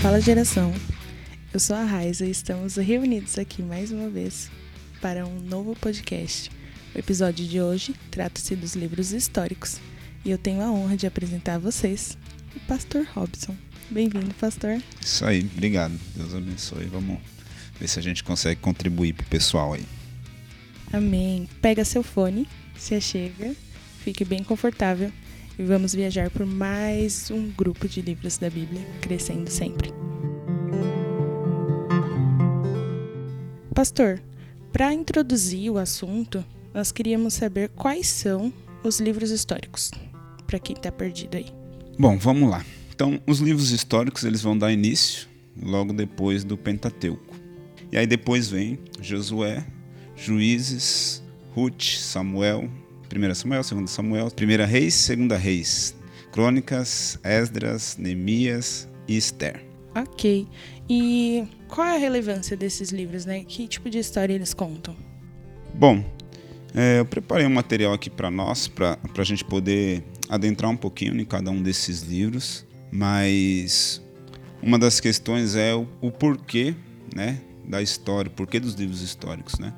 Fala 0.00 0.20
geração, 0.20 0.72
eu 1.52 1.58
sou 1.58 1.74
a 1.74 1.82
Raiza 1.82 2.24
e 2.24 2.30
estamos 2.30 2.76
reunidos 2.76 3.36
aqui 3.36 3.62
mais 3.62 3.90
uma 3.90 4.08
vez 4.08 4.48
para 5.00 5.26
um 5.26 5.40
novo 5.40 5.74
podcast. 5.74 6.52
O 6.94 6.98
episódio 6.98 7.44
de 7.44 7.60
hoje 7.60 7.96
trata-se 8.08 8.54
dos 8.54 8.76
livros 8.76 9.12
históricos 9.12 9.80
e 10.24 10.30
eu 10.30 10.38
tenho 10.38 10.62
a 10.62 10.70
honra 10.70 10.96
de 10.96 11.04
apresentar 11.04 11.54
a 11.54 11.58
vocês 11.58 12.16
o 12.54 12.60
Pastor 12.60 13.08
Robson. 13.12 13.56
Bem-vindo, 13.90 14.32
pastor. 14.34 14.80
Isso 15.00 15.24
aí, 15.24 15.40
obrigado. 15.52 15.98
Deus 16.14 16.32
abençoe. 16.32 16.84
Vamos 16.84 17.18
ver 17.80 17.88
se 17.88 17.98
a 17.98 18.02
gente 18.02 18.22
consegue 18.22 18.60
contribuir 18.60 19.14
pro 19.14 19.26
pessoal 19.26 19.72
aí. 19.72 19.84
Amém. 20.92 21.48
Pega 21.60 21.84
seu 21.84 22.04
fone, 22.04 22.46
se 22.78 22.94
achega, 22.94 23.52
fique 24.04 24.24
bem 24.24 24.44
confortável 24.44 25.12
e 25.58 25.64
vamos 25.64 25.92
viajar 25.92 26.30
por 26.30 26.46
mais 26.46 27.30
um 27.30 27.50
grupo 27.50 27.88
de 27.88 28.00
livros 28.00 28.38
da 28.38 28.48
Bíblia, 28.48 28.80
crescendo 29.00 29.50
sempre. 29.50 29.92
Pastor, 33.74 34.22
para 34.72 34.92
introduzir 34.92 35.70
o 35.70 35.78
assunto, 35.78 36.44
nós 36.72 36.92
queríamos 36.92 37.34
saber 37.34 37.70
quais 37.70 38.06
são 38.06 38.52
os 38.84 39.00
livros 39.00 39.30
históricos, 39.30 39.90
para 40.46 40.60
quem 40.60 40.76
está 40.76 40.92
perdido 40.92 41.36
aí. 41.36 41.46
Bom, 41.98 42.16
vamos 42.16 42.48
lá. 42.48 42.64
Então, 42.94 43.20
os 43.26 43.40
livros 43.40 43.70
históricos 43.70 44.24
eles 44.24 44.42
vão 44.42 44.56
dar 44.56 44.72
início 44.72 45.28
logo 45.60 45.92
depois 45.92 46.44
do 46.44 46.56
Pentateuco. 46.56 47.34
E 47.90 47.98
aí 47.98 48.06
depois 48.06 48.48
vem 48.48 48.78
Josué, 49.00 49.66
Juízes, 50.14 51.22
Ruth, 51.54 51.96
Samuel, 51.96 52.70
1 53.14 53.34
Samuel, 53.34 53.62
2 53.62 53.90
Samuel, 53.90 54.26
1 54.26 54.66
Reis, 54.66 55.08
2 55.08 55.40
Reis, 55.40 55.96
Crônicas, 56.32 57.18
Esdras, 57.24 57.96
Neemias 57.96 58.88
e 59.06 59.16
Esther. 59.16 59.64
Ok. 59.94 60.46
E 60.88 61.44
qual 61.66 61.86
é 61.86 61.96
a 61.96 61.98
relevância 61.98 62.56
desses 62.56 62.90
livros, 62.90 63.24
né? 63.24 63.44
Que 63.44 63.66
tipo 63.66 63.90
de 63.90 63.98
história 63.98 64.34
eles 64.34 64.54
contam? 64.54 64.96
Bom, 65.74 66.04
é, 66.74 67.00
eu 67.00 67.04
preparei 67.04 67.46
um 67.46 67.50
material 67.50 67.92
aqui 67.92 68.10
para 68.10 68.30
nós, 68.30 68.68
para 68.68 68.98
a 69.16 69.24
gente 69.24 69.44
poder 69.44 70.04
adentrar 70.28 70.70
um 70.70 70.76
pouquinho 70.76 71.18
em 71.18 71.24
cada 71.24 71.50
um 71.50 71.62
desses 71.62 72.02
livros 72.02 72.68
mas 72.90 74.02
uma 74.62 74.78
das 74.78 75.00
questões 75.00 75.54
é 75.54 75.74
o, 75.74 75.86
o 76.00 76.10
porquê, 76.10 76.74
né, 77.14 77.40
da 77.64 77.82
história, 77.82 78.30
o 78.30 78.32
porquê 78.32 78.58
dos 78.58 78.74
livros 78.74 79.02
históricos, 79.02 79.58
né? 79.58 79.74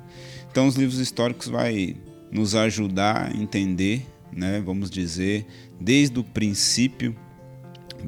Então 0.49 0.67
os 0.67 0.75
livros 0.75 0.99
históricos 0.99 1.47
vai 1.47 1.95
nos 2.31 2.55
ajudar 2.55 3.29
a 3.29 3.37
entender, 3.37 4.05
né, 4.31 4.61
vamos 4.61 4.89
dizer, 4.89 5.45
desde 5.79 6.19
o 6.19 6.23
princípio 6.23 7.15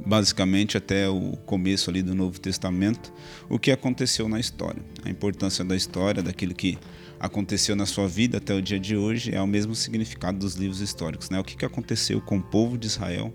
basicamente 0.06 0.78
até 0.78 1.08
o 1.08 1.38
começo 1.46 1.90
ali 1.90 2.02
do 2.02 2.16
Novo 2.16 2.40
Testamento, 2.40 3.14
o 3.50 3.60
que 3.60 3.72
aconteceu 3.72 4.28
na 4.28 4.40
história. 4.40 4.82
A 5.04 5.10
importância 5.10 5.64
da 5.64 5.76
história, 5.76 6.24
daquilo 6.24 6.54
que 6.54 6.78
aconteceu 7.20 7.76
na 7.76 7.86
sua 7.86 8.08
vida 8.08 8.38
até 8.38 8.54
o 8.54 8.62
dia 8.62 8.80
de 8.80 8.96
hoje, 8.96 9.34
é 9.34 9.42
o 9.42 9.48
mesmo 9.48 9.76
significado 9.76 10.40
dos 10.40 10.56
livros 10.56 10.82
históricos. 10.82 11.30
Né? 11.30 11.40
O 11.40 11.44
que 11.44 11.64
aconteceu 11.66 12.20
com 12.20 12.38
o 12.38 12.42
povo 12.42 12.78
de 12.78 12.88
Israel 12.88 13.34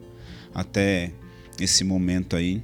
até 0.55 1.13
esse 1.61 1.85
momento 1.85 2.37
aí, 2.37 2.63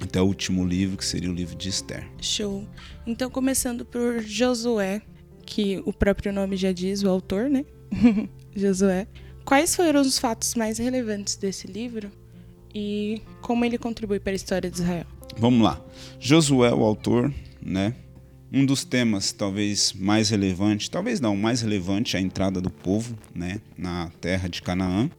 até 0.00 0.20
o 0.20 0.24
último 0.24 0.64
livro, 0.66 0.96
que 0.96 1.04
seria 1.04 1.30
o 1.30 1.34
livro 1.34 1.56
de 1.56 1.68
Esther. 1.68 2.06
Show. 2.20 2.66
Então, 3.06 3.30
começando 3.30 3.84
por 3.84 4.20
Josué, 4.22 5.02
que 5.46 5.82
o 5.86 5.92
próprio 5.92 6.32
nome 6.32 6.56
já 6.56 6.72
diz, 6.72 7.02
o 7.02 7.08
autor, 7.08 7.48
né? 7.48 7.64
Josué. 8.54 9.06
Quais 9.44 9.76
foram 9.76 10.00
os 10.00 10.18
fatos 10.18 10.54
mais 10.54 10.78
relevantes 10.78 11.36
desse 11.36 11.68
livro 11.68 12.10
e 12.74 13.22
como 13.40 13.64
ele 13.64 13.78
contribui 13.78 14.18
para 14.18 14.32
a 14.32 14.34
história 14.34 14.68
de 14.68 14.76
Israel? 14.76 15.06
Vamos 15.38 15.62
lá. 15.62 15.80
Josué, 16.18 16.72
o 16.74 16.82
autor, 16.82 17.32
né? 17.62 17.94
Um 18.52 18.66
dos 18.66 18.84
temas 18.84 19.32
talvez 19.32 19.92
mais 19.92 20.30
relevante, 20.30 20.90
talvez 20.90 21.20
não, 21.20 21.36
mais 21.36 21.60
relevante 21.60 22.16
é 22.16 22.18
a 22.18 22.22
entrada 22.22 22.60
do 22.60 22.70
povo, 22.70 23.16
né, 23.34 23.60
na 23.76 24.10
terra 24.20 24.48
de 24.48 24.62
Canaã. 24.62 25.10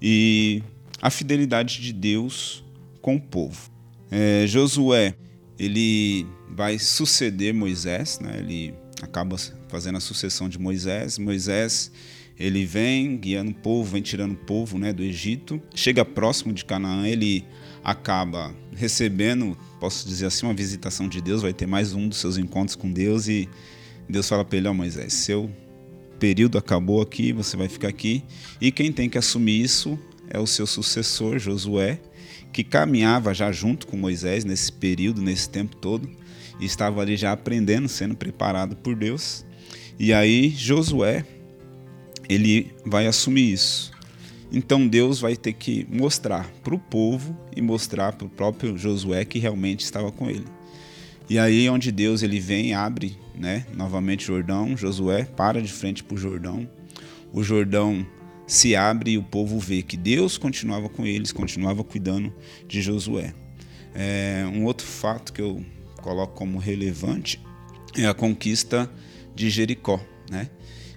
E 0.00 0.62
a 1.00 1.10
fidelidade 1.10 1.80
de 1.80 1.92
Deus 1.92 2.64
com 3.00 3.16
o 3.16 3.20
povo. 3.20 3.70
É, 4.10 4.46
Josué 4.46 5.14
ele 5.58 6.26
vai 6.50 6.78
suceder 6.78 7.52
Moisés, 7.52 8.20
né? 8.20 8.36
ele 8.38 8.74
acaba 9.02 9.36
fazendo 9.68 9.96
a 9.96 10.00
sucessão 10.00 10.48
de 10.48 10.58
Moisés. 10.58 11.18
Moisés 11.18 11.90
ele 12.38 12.64
vem 12.64 13.16
guiando 13.16 13.50
o 13.50 13.54
povo, 13.54 13.92
vem 13.92 14.02
tirando 14.02 14.32
o 14.32 14.36
povo 14.36 14.78
né, 14.78 14.92
do 14.92 15.02
Egito, 15.02 15.60
chega 15.74 16.04
próximo 16.04 16.52
de 16.52 16.64
Canaã, 16.64 17.06
ele 17.06 17.44
acaba 17.82 18.54
recebendo, 18.76 19.58
posso 19.80 20.06
dizer 20.06 20.26
assim, 20.26 20.46
uma 20.46 20.54
visitação 20.54 21.08
de 21.08 21.20
Deus, 21.20 21.42
vai 21.42 21.52
ter 21.52 21.66
mais 21.66 21.94
um 21.94 22.08
dos 22.08 22.18
seus 22.18 22.38
encontros 22.38 22.76
com 22.76 22.92
Deus 22.92 23.26
e 23.26 23.48
Deus 24.08 24.28
fala 24.28 24.44
para 24.44 24.56
ele, 24.56 24.68
ó 24.68 24.70
oh, 24.70 24.74
Moisés, 24.74 25.12
seu 25.14 25.50
período 26.20 26.58
acabou 26.58 27.02
aqui, 27.02 27.32
você 27.32 27.56
vai 27.56 27.68
ficar 27.68 27.88
aqui. 27.88 28.22
E 28.60 28.70
quem 28.70 28.92
tem 28.92 29.08
que 29.08 29.18
assumir 29.18 29.60
isso 29.60 29.98
é 30.30 30.38
o 30.38 30.46
seu 30.46 30.66
sucessor, 30.66 31.38
Josué, 31.38 32.00
que 32.52 32.62
caminhava 32.62 33.34
já 33.34 33.50
junto 33.50 33.86
com 33.86 33.96
Moisés 33.96 34.44
nesse 34.44 34.72
período, 34.72 35.20
nesse 35.20 35.48
tempo 35.48 35.76
todo, 35.76 36.08
estava 36.60 37.00
ali 37.00 37.16
já 37.16 37.32
aprendendo, 37.32 37.88
sendo 37.88 38.16
preparado 38.16 38.76
por 38.76 38.94
Deus. 38.94 39.44
E 39.98 40.12
aí 40.12 40.50
Josué, 40.50 41.24
ele 42.28 42.70
vai 42.84 43.06
assumir 43.06 43.52
isso. 43.52 43.92
Então 44.52 44.86
Deus 44.86 45.20
vai 45.20 45.36
ter 45.36 45.52
que 45.52 45.86
mostrar 45.90 46.50
para 46.62 46.74
o 46.74 46.78
povo 46.78 47.36
e 47.54 47.60
mostrar 47.60 48.12
para 48.12 48.26
o 48.26 48.30
próprio 48.30 48.78
Josué 48.78 49.24
que 49.24 49.38
realmente 49.38 49.84
estava 49.84 50.10
com 50.10 50.28
ele. 50.30 50.46
E 51.28 51.38
aí 51.38 51.68
onde 51.68 51.92
Deus 51.92 52.22
ele 52.22 52.40
vem, 52.40 52.72
abre, 52.72 53.18
né, 53.34 53.66
novamente 53.74 54.24
Jordão, 54.24 54.76
Josué 54.76 55.24
para 55.24 55.60
de 55.60 55.70
frente 55.70 56.02
para 56.02 56.14
o 56.14 56.18
Jordão. 56.18 56.68
O 57.32 57.42
Jordão 57.42 58.06
se 58.46 58.74
abre 58.74 59.12
e 59.12 59.18
o 59.18 59.22
povo 59.22 59.58
vê 59.58 59.82
que 59.82 59.96
Deus 59.96 60.38
continuava 60.38 60.88
com 60.88 61.04
eles, 61.04 61.30
continuava 61.30 61.84
cuidando 61.84 62.32
de 62.66 62.80
Josué. 62.80 63.34
É, 63.94 64.44
um 64.50 64.64
outro 64.64 64.86
fato 64.86 65.32
que 65.34 65.42
eu 65.42 65.62
coloco 65.98 66.34
como 66.34 66.58
relevante 66.58 67.40
é 67.96 68.06
a 68.06 68.14
conquista 68.14 68.90
de 69.34 69.50
Jericó, 69.50 70.00
né? 70.30 70.48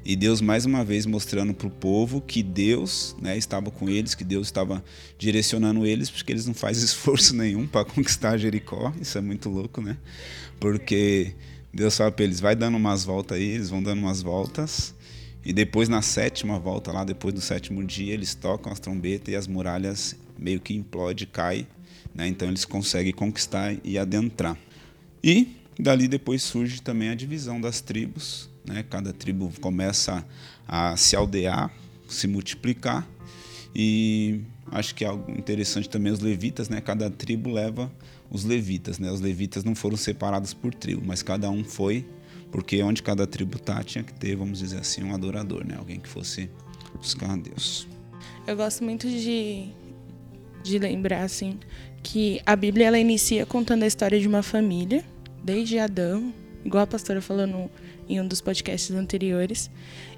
E 0.03 0.15
Deus 0.15 0.41
mais 0.41 0.65
uma 0.65 0.83
vez 0.83 1.05
mostrando 1.05 1.53
para 1.53 1.67
o 1.67 1.71
povo 1.71 2.21
que 2.21 2.41
Deus 2.41 3.15
né, 3.21 3.37
estava 3.37 3.69
com 3.69 3.87
eles, 3.87 4.15
que 4.15 4.23
Deus 4.23 4.47
estava 4.47 4.83
direcionando 5.17 5.85
eles, 5.85 6.09
porque 6.09 6.31
eles 6.31 6.47
não 6.47 6.55
fazem 6.55 6.81
esforço 6.85 7.35
nenhum 7.35 7.67
para 7.67 7.85
conquistar 7.85 8.35
Jericó. 8.37 8.91
Isso 8.99 9.17
é 9.17 9.21
muito 9.21 9.47
louco, 9.47 9.79
né? 9.79 9.97
Porque 10.59 11.35
Deus 11.71 11.95
fala 11.95 12.11
para 12.11 12.25
eles, 12.25 12.39
vai 12.39 12.55
dando 12.55 12.77
umas 12.77 13.03
voltas 13.03 13.37
aí, 13.37 13.43
eles 13.43 13.69
vão 13.69 13.81
dando 13.81 13.99
umas 13.99 14.23
voltas, 14.23 14.95
e 15.43 15.51
depois, 15.51 15.89
na 15.89 16.03
sétima 16.03 16.59
volta, 16.59 16.91
lá 16.91 17.03
depois 17.03 17.33
do 17.33 17.41
sétimo 17.41 17.83
dia, 17.83 18.13
eles 18.13 18.35
tocam 18.35 18.71
as 18.71 18.79
trombetas 18.79 19.33
e 19.33 19.35
as 19.35 19.47
muralhas 19.47 20.15
meio 20.37 20.59
que 20.59 20.73
implodem, 20.73 21.27
caem. 21.31 21.67
Né? 22.13 22.27
Então 22.27 22.47
eles 22.47 22.63
conseguem 22.63 23.11
conquistar 23.11 23.75
e 23.83 23.97
adentrar. 23.97 24.57
E 25.23 25.55
dali 25.79 26.07
depois 26.07 26.43
surge 26.43 26.81
também 26.81 27.09
a 27.09 27.15
divisão 27.15 27.59
das 27.59 27.81
tribos. 27.81 28.49
Né? 28.65 28.83
Cada 28.89 29.13
tribo 29.13 29.51
começa 29.59 30.25
a 30.67 30.95
se 30.95 31.15
aldear, 31.15 31.71
se 32.07 32.27
multiplicar. 32.27 33.07
E 33.75 34.41
acho 34.71 34.93
que 34.93 35.03
é 35.03 35.07
algo 35.07 35.31
interessante 35.31 35.89
também 35.89 36.11
os 36.11 36.19
levitas, 36.19 36.67
né? 36.67 36.81
Cada 36.81 37.09
tribo 37.09 37.49
leva 37.49 37.91
os 38.29 38.43
levitas, 38.43 38.99
né? 38.99 39.09
Os 39.09 39.21
levitas 39.21 39.63
não 39.63 39.73
foram 39.73 39.95
separados 39.95 40.53
por 40.53 40.73
tribo, 40.73 41.01
mas 41.05 41.23
cada 41.23 41.49
um 41.49 41.63
foi 41.63 42.05
porque 42.51 42.83
onde 42.83 43.01
cada 43.01 43.25
tribo 43.25 43.57
tá, 43.57 43.81
tinha 43.81 44.03
que 44.03 44.13
ter, 44.13 44.35
vamos 44.35 44.59
dizer 44.59 44.77
assim, 44.77 45.03
um 45.03 45.13
adorador, 45.13 45.65
né? 45.65 45.75
Alguém 45.77 45.99
que 45.99 46.09
fosse 46.09 46.49
buscar 46.95 47.31
a 47.31 47.37
Deus. 47.37 47.87
Eu 48.45 48.57
gosto 48.57 48.83
muito 48.83 49.07
de, 49.07 49.69
de 50.61 50.77
lembrar, 50.77 51.23
assim, 51.23 51.57
que 52.03 52.41
a 52.45 52.55
Bíblia 52.55 52.87
ela 52.87 52.99
inicia 52.99 53.45
contando 53.45 53.83
a 53.83 53.87
história 53.87 54.19
de 54.19 54.27
uma 54.27 54.43
família, 54.43 55.03
desde 55.43 55.79
Adão, 55.79 56.33
igual 56.63 56.83
a 56.83 56.87
pastora 56.87 57.21
falou 57.21 57.47
no, 57.47 57.69
em 58.07 58.19
um 58.19 58.27
dos 58.27 58.41
podcasts 58.41 58.91
anteriores. 58.91 59.69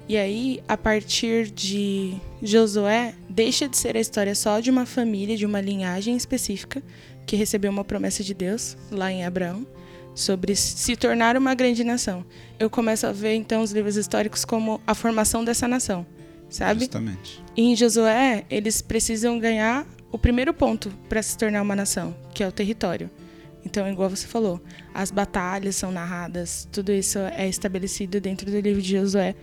E 0.08 0.16
aí, 0.16 0.62
a 0.68 0.76
partir 0.76 1.50
de 1.50 2.14
Josué, 2.42 3.14
deixa 3.28 3.68
de 3.68 3.76
ser 3.76 3.96
a 3.96 4.00
história 4.00 4.34
só 4.34 4.60
de 4.60 4.70
uma 4.70 4.84
família, 4.84 5.36
de 5.36 5.46
uma 5.46 5.60
linhagem 5.60 6.14
específica, 6.16 6.82
que 7.26 7.36
recebeu 7.36 7.70
uma 7.70 7.84
promessa 7.84 8.22
de 8.22 8.34
Deus 8.34 8.76
lá 8.90 9.10
em 9.10 9.24
Abraão, 9.24 9.66
sobre 10.14 10.54
se 10.54 10.94
tornar 10.94 11.36
uma 11.36 11.54
grande 11.54 11.82
nação. 11.82 12.24
Eu 12.58 12.68
começo 12.68 13.06
a 13.06 13.12
ver 13.12 13.34
então 13.34 13.62
os 13.62 13.72
livros 13.72 13.96
históricos 13.96 14.44
como 14.44 14.80
a 14.86 14.94
formação 14.94 15.42
dessa 15.42 15.66
nação, 15.66 16.06
sabe? 16.50 16.80
Justamente. 16.80 17.42
E 17.56 17.62
em 17.62 17.74
Josué, 17.74 18.44
eles 18.50 18.82
precisam 18.82 19.38
ganhar 19.38 19.86
o 20.12 20.18
primeiro 20.18 20.52
ponto 20.52 20.90
para 21.08 21.22
se 21.22 21.36
tornar 21.36 21.62
uma 21.62 21.74
nação, 21.74 22.14
que 22.34 22.44
é 22.44 22.46
o 22.46 22.52
território. 22.52 23.10
Então, 23.64 23.88
igual 23.90 24.10
você 24.10 24.26
falou, 24.26 24.60
as 24.92 25.10
batalhas 25.10 25.76
são 25.76 25.90
narradas, 25.90 26.68
tudo 26.70 26.92
isso 26.92 27.18
é 27.18 27.48
estabelecido 27.48 28.20
dentro 28.20 28.50
do 28.50 28.60
livro 28.60 28.82
de 28.82 28.92
Josué. 28.96 29.34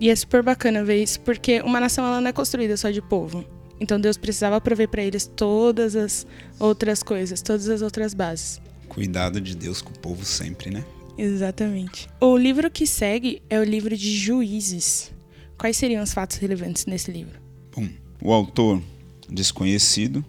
E 0.00 0.10
é 0.10 0.16
super 0.16 0.42
bacana 0.42 0.84
ver 0.84 1.02
isso, 1.02 1.20
porque 1.20 1.60
uma 1.60 1.80
nação 1.80 2.06
ela 2.06 2.20
não 2.20 2.28
é 2.28 2.32
construída 2.32 2.76
só 2.76 2.90
de 2.90 3.02
povo. 3.02 3.44
Então 3.80 4.00
Deus 4.00 4.16
precisava 4.16 4.60
prover 4.60 4.88
para 4.88 5.02
eles 5.02 5.26
todas 5.26 5.96
as 5.96 6.26
outras 6.58 7.02
coisas, 7.02 7.42
todas 7.42 7.68
as 7.68 7.82
outras 7.82 8.14
bases. 8.14 8.60
Cuidado 8.88 9.40
de 9.40 9.54
Deus 9.54 9.82
com 9.82 9.90
o 9.90 9.98
povo 9.98 10.24
sempre, 10.24 10.70
né? 10.70 10.84
Exatamente. 11.18 12.08
O 12.20 12.36
livro 12.36 12.70
que 12.70 12.86
segue 12.86 13.42
é 13.48 13.58
o 13.58 13.64
livro 13.64 13.96
de 13.96 14.16
Juízes. 14.16 15.12
Quais 15.58 15.76
seriam 15.76 16.02
os 16.02 16.12
fatos 16.12 16.36
relevantes 16.36 16.86
nesse 16.86 17.10
livro? 17.10 17.40
Bom, 17.74 17.88
o 18.22 18.32
autor 18.32 18.82
desconhecido, 19.28 20.24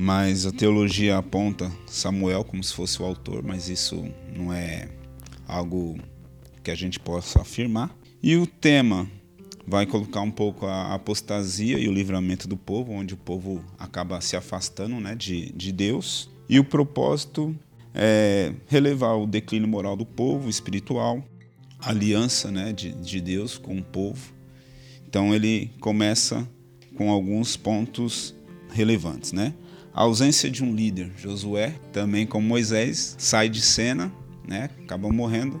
mas 0.00 0.46
a 0.46 0.50
teologia 0.50 1.18
aponta 1.18 1.70
Samuel 1.86 2.42
como 2.42 2.64
se 2.64 2.72
fosse 2.72 3.02
o 3.02 3.04
autor, 3.04 3.42
mas 3.42 3.68
isso 3.68 4.02
não 4.34 4.50
é 4.50 4.88
algo 5.46 5.98
que 6.64 6.70
a 6.70 6.74
gente 6.74 6.98
possa 6.98 7.42
afirmar. 7.42 7.94
E 8.22 8.34
o 8.34 8.46
tema 8.46 9.06
vai 9.66 9.84
colocar 9.84 10.22
um 10.22 10.30
pouco 10.30 10.64
a 10.64 10.94
apostasia 10.94 11.78
e 11.78 11.86
o 11.86 11.92
livramento 11.92 12.48
do 12.48 12.56
povo, 12.56 12.92
onde 12.92 13.12
o 13.12 13.16
povo 13.18 13.62
acaba 13.78 14.22
se 14.22 14.38
afastando 14.38 14.98
né, 14.98 15.14
de, 15.14 15.52
de 15.52 15.70
Deus. 15.70 16.30
E 16.48 16.58
o 16.58 16.64
propósito 16.64 17.54
é 17.94 18.54
relevar 18.68 19.18
o 19.18 19.26
declínio 19.26 19.68
moral 19.68 19.96
do 19.96 20.06
povo 20.06 20.48
espiritual, 20.48 21.22
a 21.78 21.90
aliança 21.90 22.50
né, 22.50 22.72
de, 22.72 22.92
de 22.92 23.20
Deus 23.20 23.58
com 23.58 23.76
o 23.76 23.84
povo. 23.84 24.32
Então 25.06 25.34
ele 25.34 25.70
começa 25.78 26.48
com 26.96 27.10
alguns 27.10 27.54
pontos 27.54 28.34
relevantes. 28.72 29.32
Né? 29.32 29.52
A 29.92 30.02
ausência 30.02 30.50
de 30.50 30.62
um 30.62 30.74
líder, 30.74 31.10
Josué, 31.16 31.74
também 31.92 32.26
como 32.26 32.46
Moisés, 32.46 33.16
sai 33.18 33.48
de 33.48 33.60
cena, 33.60 34.12
né, 34.46 34.70
acaba 34.84 35.08
morrendo, 35.10 35.60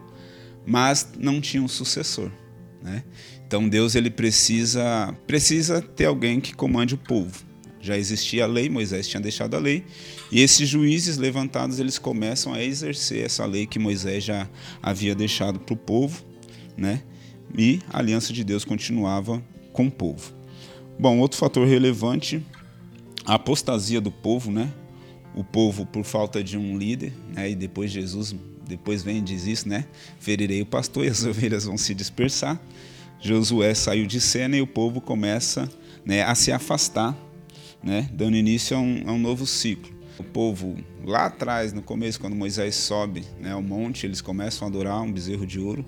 mas 0.66 1.08
não 1.18 1.40
tinha 1.40 1.62
um 1.62 1.68
sucessor. 1.68 2.30
Né? 2.82 3.02
Então 3.46 3.68
Deus 3.68 3.94
ele 3.94 4.10
precisa 4.10 5.14
precisa 5.26 5.82
ter 5.82 6.06
alguém 6.06 6.40
que 6.40 6.54
comande 6.54 6.94
o 6.94 6.98
povo. 6.98 7.44
Já 7.80 7.96
existia 7.96 8.44
a 8.44 8.46
lei, 8.46 8.68
Moisés 8.68 9.08
tinha 9.08 9.20
deixado 9.20 9.54
a 9.54 9.58
lei, 9.58 9.84
e 10.30 10.40
esses 10.40 10.68
juízes 10.68 11.16
levantados 11.16 11.78
eles 11.78 11.98
começam 11.98 12.52
a 12.52 12.62
exercer 12.62 13.24
essa 13.24 13.46
lei 13.46 13.66
que 13.66 13.78
Moisés 13.78 14.22
já 14.22 14.48
havia 14.82 15.14
deixado 15.14 15.58
para 15.58 15.72
o 15.72 15.76
povo, 15.76 16.22
né? 16.76 17.02
E 17.56 17.80
a 17.90 17.98
aliança 17.98 18.32
de 18.32 18.44
Deus 18.44 18.64
continuava 18.64 19.42
com 19.72 19.86
o 19.86 19.90
povo. 19.90 20.32
Bom, 20.98 21.18
outro 21.18 21.38
fator 21.38 21.66
relevante, 21.66 22.44
a 23.24 23.34
apostasia 23.34 24.00
do 24.00 24.10
povo, 24.10 24.50
né? 24.50 24.72
O 25.34 25.44
povo 25.44 25.86
por 25.86 26.04
falta 26.04 26.42
de 26.42 26.58
um 26.58 26.76
líder, 26.76 27.12
né? 27.34 27.50
E 27.50 27.54
depois 27.54 27.90
Jesus 27.90 28.34
depois 28.66 29.02
vem 29.02 29.18
e 29.18 29.20
diz 29.20 29.46
isso, 29.46 29.68
né? 29.68 29.84
Ferirei 30.20 30.62
o 30.62 30.66
pastor 30.66 31.04
e 31.04 31.08
as 31.08 31.24
ovelhas 31.26 31.64
vão 31.64 31.76
se 31.76 31.94
dispersar. 31.94 32.60
Josué 33.20 33.74
saiu 33.74 34.06
de 34.06 34.20
cena 34.20 34.56
e 34.56 34.62
o 34.62 34.66
povo 34.66 35.00
começa 35.00 35.68
né, 36.04 36.22
a 36.22 36.34
se 36.34 36.50
afastar, 36.50 37.14
né, 37.82 38.08
dando 38.12 38.36
início 38.36 38.76
a 38.76 38.80
um, 38.80 39.02
a 39.06 39.12
um, 39.12 39.18
novo 39.18 39.46
ciclo. 39.46 39.92
O 40.18 40.24
povo, 40.24 40.76
lá 41.04 41.26
atrás, 41.26 41.72
no 41.72 41.82
começo, 41.82 42.20
quando 42.20 42.34
Moisés 42.34 42.74
sobe 42.74 43.24
né, 43.38 43.52
ao 43.52 43.62
monte, 43.62 44.06
eles 44.06 44.20
começam 44.20 44.66
a 44.66 44.70
adorar 44.70 45.02
um 45.02 45.12
bezerro 45.12 45.46
de 45.46 45.58
ouro. 45.58 45.84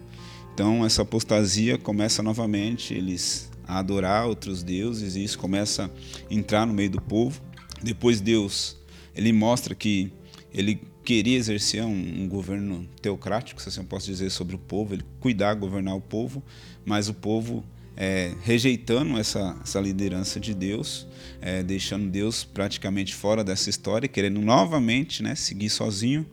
Então, 0.52 0.84
essa 0.84 1.02
apostasia 1.02 1.78
começa 1.78 2.22
novamente, 2.22 2.92
eles 2.92 3.50
a 3.66 3.78
adorar 3.78 4.26
outros 4.26 4.62
deuses, 4.62 5.16
e 5.16 5.24
isso 5.24 5.38
começa 5.38 5.86
a 5.86 6.34
entrar 6.34 6.66
no 6.66 6.72
meio 6.72 6.90
do 6.90 7.00
povo. 7.00 7.40
Depois, 7.82 8.20
Deus 8.20 8.76
ele 9.14 9.32
mostra 9.32 9.74
que 9.74 10.12
ele 10.52 10.80
queria 11.04 11.36
exercer 11.36 11.82
um, 11.82 12.22
um, 12.22 12.28
governo 12.28 12.88
teocrático, 13.00 13.60
se 13.60 13.68
assim 13.68 13.80
eu 13.80 13.86
posso 13.86 14.06
dizer, 14.06 14.30
sobre 14.30 14.54
o 14.54 14.58
povo, 14.58 14.94
ele 14.94 15.04
cuidar, 15.20 15.54
governar 15.54 15.96
o 15.96 16.00
povo, 16.00 16.42
mas 16.84 17.08
o 17.08 17.14
povo 17.14 17.64
é, 17.96 18.34
rejeitando 18.42 19.18
essa, 19.18 19.56
essa 19.62 19.80
liderança 19.80 20.38
de 20.38 20.54
Deus, 20.54 21.06
é, 21.40 21.62
deixando 21.62 22.08
Deus 22.08 22.44
praticamente 22.44 23.14
fora 23.14 23.42
dessa 23.42 23.68
história, 23.68 24.08
querendo 24.08 24.40
novamente 24.40 25.22
né, 25.22 25.34
seguir 25.34 25.70
sozinho. 25.70 26.26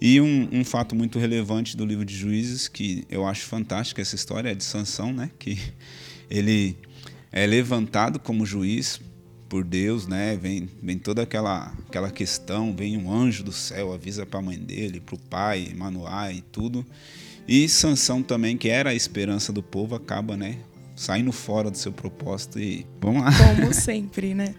E 0.00 0.20
um, 0.20 0.48
um, 0.52 0.64
fato 0.64 0.94
muito 0.94 1.18
relevante 1.18 1.76
do 1.76 1.84
livro 1.84 2.04
de 2.04 2.14
Juízes, 2.14 2.68
que 2.68 3.04
eu 3.10 3.26
acho 3.26 3.46
fantástica 3.46 4.00
essa 4.00 4.14
história, 4.14 4.50
é 4.50 4.54
de 4.54 4.62
Sansão, 4.62 5.12
né, 5.12 5.28
que 5.38 5.58
ele 6.30 6.76
é 7.32 7.46
levantado 7.46 8.18
como 8.18 8.46
juiz 8.46 9.00
por 9.48 9.64
Deus, 9.64 10.06
né? 10.06 10.36
Vem, 10.36 10.68
vem 10.82 10.98
toda 10.98 11.22
aquela, 11.22 11.72
aquela 11.88 12.10
questão, 12.10 12.74
vem 12.74 12.96
um 12.98 13.12
anjo 13.12 13.42
do 13.42 13.52
céu, 13.52 13.92
avisa 13.92 14.26
para 14.26 14.38
a 14.40 14.42
mãe 14.42 14.58
dele, 14.58 15.00
para 15.00 15.14
o 15.14 15.18
pai, 15.18 15.72
Manoá 15.76 16.32
e 16.32 16.42
tudo. 16.42 16.84
E 17.46 17.68
Sansão 17.68 18.22
também, 18.22 18.56
que 18.58 18.68
era 18.68 18.90
a 18.90 18.94
esperança 18.94 19.52
do 19.52 19.62
povo, 19.62 19.94
acaba, 19.94 20.36
né? 20.36 20.58
Saindo 20.94 21.32
fora 21.32 21.70
do 21.70 21.78
seu 21.78 21.92
propósito 21.92 22.58
e 22.58 22.86
vamos 23.00 23.22
lá. 23.22 23.30
Como 23.56 23.72
sempre, 23.72 24.34
né? 24.34 24.54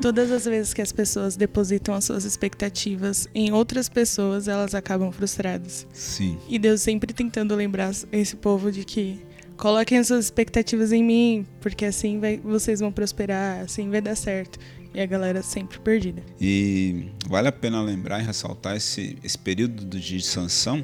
Todas 0.00 0.30
as 0.30 0.44
vezes 0.44 0.72
que 0.72 0.80
as 0.80 0.92
pessoas 0.92 1.34
depositam 1.34 1.92
as 1.92 2.04
suas 2.04 2.24
expectativas 2.24 3.26
em 3.34 3.52
outras 3.52 3.88
pessoas, 3.88 4.46
elas 4.46 4.72
acabam 4.72 5.10
frustradas. 5.10 5.84
Sim. 5.92 6.38
E 6.48 6.56
Deus 6.56 6.82
sempre 6.82 7.12
tentando 7.12 7.52
lembrar 7.56 7.92
esse 8.12 8.36
povo 8.36 8.70
de 8.70 8.84
que 8.84 9.20
coloquem 9.58 9.98
as 9.98 10.06
suas 10.06 10.26
expectativas 10.26 10.92
em 10.92 11.02
mim, 11.02 11.46
porque 11.60 11.84
assim 11.84 12.18
vai, 12.18 12.38
vocês 12.38 12.80
vão 12.80 12.90
prosperar, 12.90 13.60
assim 13.60 13.90
vai 13.90 14.00
dar 14.00 14.14
certo. 14.14 14.58
E 14.94 15.00
a 15.00 15.06
galera 15.06 15.42
sempre 15.42 15.78
perdida. 15.80 16.22
E 16.40 17.10
vale 17.26 17.46
a 17.46 17.52
pena 17.52 17.82
lembrar 17.82 18.20
e 18.20 18.24
ressaltar 18.24 18.74
esse, 18.74 19.18
esse 19.22 19.36
período 19.36 19.84
de 19.84 20.22
sanção. 20.22 20.82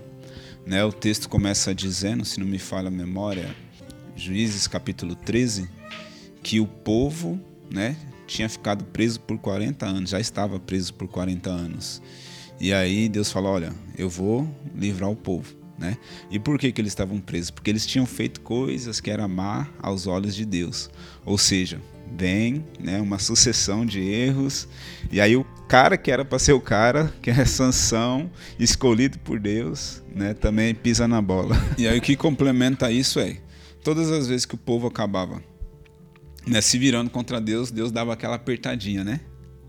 Né? 0.66 0.84
O 0.84 0.92
texto 0.92 1.26
começa 1.26 1.74
dizendo, 1.74 2.22
se 2.24 2.38
não 2.38 2.46
me 2.46 2.58
falha 2.58 2.88
a 2.88 2.90
memória, 2.90 3.54
Juízes 4.14 4.68
capítulo 4.68 5.14
13, 5.14 5.68
que 6.42 6.60
o 6.60 6.66
povo 6.66 7.40
né, 7.70 7.96
tinha 8.26 8.48
ficado 8.48 8.84
preso 8.84 9.20
por 9.20 9.38
40 9.38 9.86
anos, 9.86 10.10
já 10.10 10.20
estava 10.20 10.60
preso 10.60 10.92
por 10.92 11.08
40 11.08 11.48
anos. 11.50 12.02
E 12.60 12.72
aí 12.72 13.08
Deus 13.08 13.32
falou: 13.32 13.52
Olha, 13.52 13.72
eu 13.96 14.08
vou 14.08 14.48
livrar 14.74 15.10
o 15.10 15.16
povo. 15.16 15.63
Né? 15.78 15.96
E 16.30 16.38
por 16.38 16.58
que, 16.58 16.70
que 16.70 16.80
eles 16.80 16.92
estavam 16.92 17.20
presos? 17.20 17.50
Porque 17.50 17.70
eles 17.70 17.84
tinham 17.84 18.06
feito 18.06 18.40
coisas 18.40 19.00
que 19.00 19.10
eram 19.10 19.28
má 19.28 19.68
aos 19.80 20.06
olhos 20.06 20.34
de 20.34 20.44
Deus. 20.44 20.88
Ou 21.24 21.36
seja, 21.36 21.80
vem 22.16 22.64
né, 22.78 23.00
uma 23.00 23.18
sucessão 23.18 23.84
de 23.84 24.00
erros, 24.00 24.68
e 25.10 25.20
aí 25.20 25.36
o 25.36 25.44
cara 25.68 25.96
que 25.96 26.10
era 26.10 26.24
para 26.24 26.38
ser 26.38 26.52
o 26.52 26.60
cara, 26.60 27.12
que 27.20 27.30
é 27.30 27.44
Sansão, 27.44 28.30
escolhido 28.58 29.18
por 29.18 29.40
Deus, 29.40 30.02
né, 30.14 30.32
também 30.32 30.74
pisa 30.74 31.08
na 31.08 31.20
bola. 31.20 31.56
E 31.76 31.88
aí 31.88 31.98
o 31.98 32.02
que 32.02 32.14
complementa 32.14 32.90
isso 32.90 33.18
é, 33.18 33.38
todas 33.82 34.10
as 34.10 34.28
vezes 34.28 34.46
que 34.46 34.54
o 34.54 34.58
povo 34.58 34.86
acabava 34.86 35.42
né, 36.46 36.60
se 36.60 36.78
virando 36.78 37.10
contra 37.10 37.40
Deus, 37.40 37.70
Deus 37.70 37.90
dava 37.90 38.12
aquela 38.12 38.36
apertadinha, 38.36 39.02
né? 39.02 39.20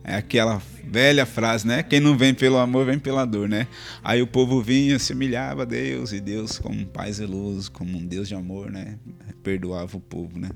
É 0.07 0.15
aquela 0.15 0.61
velha 0.83 1.25
frase, 1.25 1.65
né? 1.65 1.81
Quem 1.81 1.99
não 1.99 2.15
vem 2.15 2.31
pelo 2.31 2.57
amor, 2.57 2.85
vem 2.85 2.99
pela 2.99 3.25
dor, 3.25 3.49
né? 3.49 3.67
Aí 4.03 4.21
o 4.21 4.27
povo 4.27 4.61
vinha, 4.61 4.99
se 4.99 5.13
humilhava 5.13 5.63
a 5.63 5.65
Deus, 5.65 6.11
e 6.11 6.19
Deus, 6.19 6.59
como 6.59 6.79
um 6.79 6.85
pai 6.85 7.11
zeloso, 7.11 7.71
como 7.71 7.97
um 7.97 8.05
Deus 8.05 8.27
de 8.27 8.35
amor, 8.35 8.69
né? 8.71 8.99
Perdoava 9.41 9.97
o 9.97 9.99
povo, 9.99 10.37
né? 10.37 10.49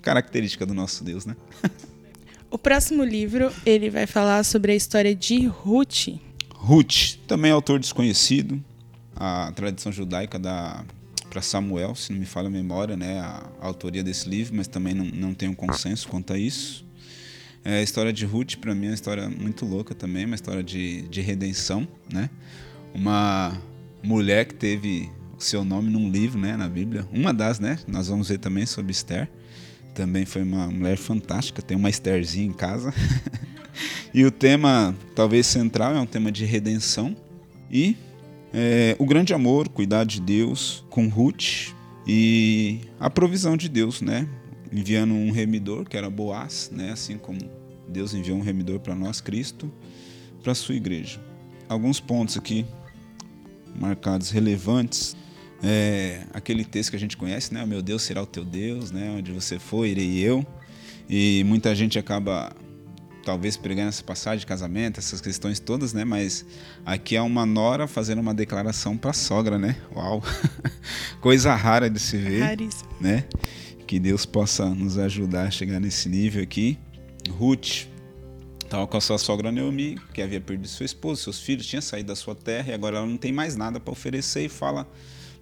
Característica 0.00 0.64
do 0.64 0.72
nosso 0.72 1.02
Deus, 1.02 1.26
né? 1.26 1.34
o 2.48 2.56
próximo 2.56 3.02
livro, 3.02 3.52
ele 3.66 3.90
vai 3.90 4.06
falar 4.06 4.44
sobre 4.44 4.70
a 4.70 4.76
história 4.76 5.12
de 5.12 5.44
Ruth. 5.46 6.20
Ruth, 6.54 7.16
também 7.26 7.50
autor 7.50 7.80
desconhecido, 7.80 8.62
a 9.16 9.50
tradição 9.56 9.90
judaica 9.90 10.38
da 10.38 10.84
para 11.28 11.42
Samuel, 11.42 11.96
se 11.96 12.12
não 12.12 12.20
me 12.20 12.26
falha 12.26 12.46
a 12.46 12.50
memória, 12.50 12.96
né, 12.96 13.18
a, 13.18 13.44
a 13.60 13.66
autoria 13.66 14.04
desse 14.04 14.28
livro, 14.28 14.54
mas 14.54 14.68
também 14.68 14.94
não, 14.94 15.04
não 15.06 15.34
tenho 15.34 15.52
consenso 15.56 16.06
quanto 16.06 16.32
a 16.32 16.38
isso. 16.38 16.86
É, 17.64 17.78
a 17.78 17.82
história 17.82 18.12
de 18.12 18.26
Ruth, 18.26 18.56
para 18.56 18.74
mim, 18.74 18.86
é 18.86 18.88
uma 18.90 18.94
história 18.94 19.28
muito 19.28 19.64
louca 19.64 19.94
também, 19.94 20.26
uma 20.26 20.34
história 20.34 20.62
de, 20.62 21.02
de 21.02 21.22
redenção, 21.22 21.88
né? 22.12 22.28
Uma 22.94 23.58
mulher 24.02 24.44
que 24.44 24.54
teve 24.54 25.10
o 25.36 25.40
seu 25.42 25.64
nome 25.64 25.90
num 25.90 26.10
livro, 26.10 26.38
né, 26.38 26.56
na 26.56 26.68
Bíblia. 26.68 27.08
Uma 27.10 27.32
das, 27.32 27.58
né? 27.58 27.78
Nós 27.88 28.08
vamos 28.08 28.28
ver 28.28 28.38
também 28.38 28.66
sobre 28.66 28.92
Esther. 28.92 29.30
Também 29.94 30.26
foi 30.26 30.42
uma 30.42 30.66
mulher 30.66 30.98
fantástica, 30.98 31.62
tem 31.62 31.76
uma 31.76 31.88
Estherzinha 31.88 32.46
em 32.46 32.52
casa. 32.52 32.92
e 34.12 34.24
o 34.24 34.30
tema, 34.30 34.94
talvez 35.14 35.46
central, 35.46 35.94
é 35.94 36.00
um 36.00 36.06
tema 36.06 36.30
de 36.30 36.44
redenção. 36.44 37.16
E 37.70 37.96
é, 38.52 38.94
o 38.98 39.06
grande 39.06 39.32
amor, 39.32 39.70
cuidar 39.70 40.04
de 40.04 40.20
Deus 40.20 40.84
com 40.90 41.08
Ruth 41.08 41.72
e 42.06 42.80
a 43.00 43.08
provisão 43.08 43.56
de 43.56 43.68
Deus, 43.68 44.02
né? 44.02 44.28
Enviando 44.74 45.14
um 45.14 45.30
remidor, 45.30 45.88
que 45.88 45.96
era 45.96 46.10
Boaz, 46.10 46.70
né? 46.72 46.90
assim 46.92 47.16
como 47.16 47.38
Deus 47.88 48.12
enviou 48.12 48.36
um 48.36 48.42
remidor 48.42 48.80
para 48.80 48.94
nós, 48.94 49.20
Cristo, 49.20 49.72
para 50.42 50.52
a 50.52 50.54
sua 50.54 50.74
igreja. 50.74 51.20
Alguns 51.68 52.00
pontos 52.00 52.36
aqui 52.36 52.66
marcados 53.74 54.30
relevantes. 54.30 55.16
É, 55.62 56.24
aquele 56.34 56.64
texto 56.64 56.90
que 56.90 56.96
a 56.96 57.00
gente 57.00 57.16
conhece, 57.16 57.54
né? 57.54 57.64
Meu 57.64 57.80
Deus 57.80 58.02
será 58.02 58.22
o 58.22 58.26
teu 58.26 58.44
Deus, 58.44 58.90
né? 58.90 59.14
Onde 59.16 59.32
você 59.32 59.58
for, 59.58 59.86
irei 59.86 60.18
eu. 60.18 60.44
E 61.08 61.42
muita 61.46 61.74
gente 61.74 61.98
acaba 61.98 62.52
talvez 63.24 63.56
pregando 63.56 63.88
essa 63.88 64.02
passagem 64.02 64.40
de 64.40 64.46
casamento, 64.46 65.00
essas 65.00 65.20
questões 65.20 65.58
todas, 65.58 65.94
né? 65.94 66.04
Mas 66.04 66.44
aqui 66.84 67.16
é 67.16 67.22
uma 67.22 67.46
nora 67.46 67.86
fazendo 67.86 68.20
uma 68.20 68.34
declaração 68.34 68.96
para 68.96 69.10
a 69.10 69.14
sogra, 69.14 69.58
né? 69.58 69.76
Uau! 69.94 70.22
Coisa 71.20 71.54
rara 71.54 71.88
de 71.88 71.98
se 71.98 72.18
ver, 72.18 72.40
Raríssimo. 72.40 72.90
né? 73.00 73.24
Que 73.94 74.00
Deus 74.00 74.26
possa 74.26 74.68
nos 74.68 74.98
ajudar 74.98 75.46
a 75.46 75.50
chegar 75.52 75.78
nesse 75.78 76.08
nível 76.08 76.42
aqui. 76.42 76.76
Ruth 77.30 77.86
estava 78.64 78.88
com 78.88 78.96
a 78.96 79.00
sua 79.00 79.18
sogra 79.18 79.52
Naomi, 79.52 79.96
que 80.12 80.20
havia 80.20 80.40
perdido 80.40 80.66
sua 80.66 80.84
esposa, 80.84 81.22
seus 81.22 81.38
filhos, 81.38 81.64
tinha 81.64 81.80
saído 81.80 82.08
da 82.08 82.16
sua 82.16 82.34
terra 82.34 82.72
e 82.72 82.74
agora 82.74 82.96
ela 82.96 83.06
não 83.06 83.16
tem 83.16 83.30
mais 83.30 83.54
nada 83.54 83.78
para 83.78 83.92
oferecer 83.92 84.46
e 84.46 84.48
fala 84.48 84.84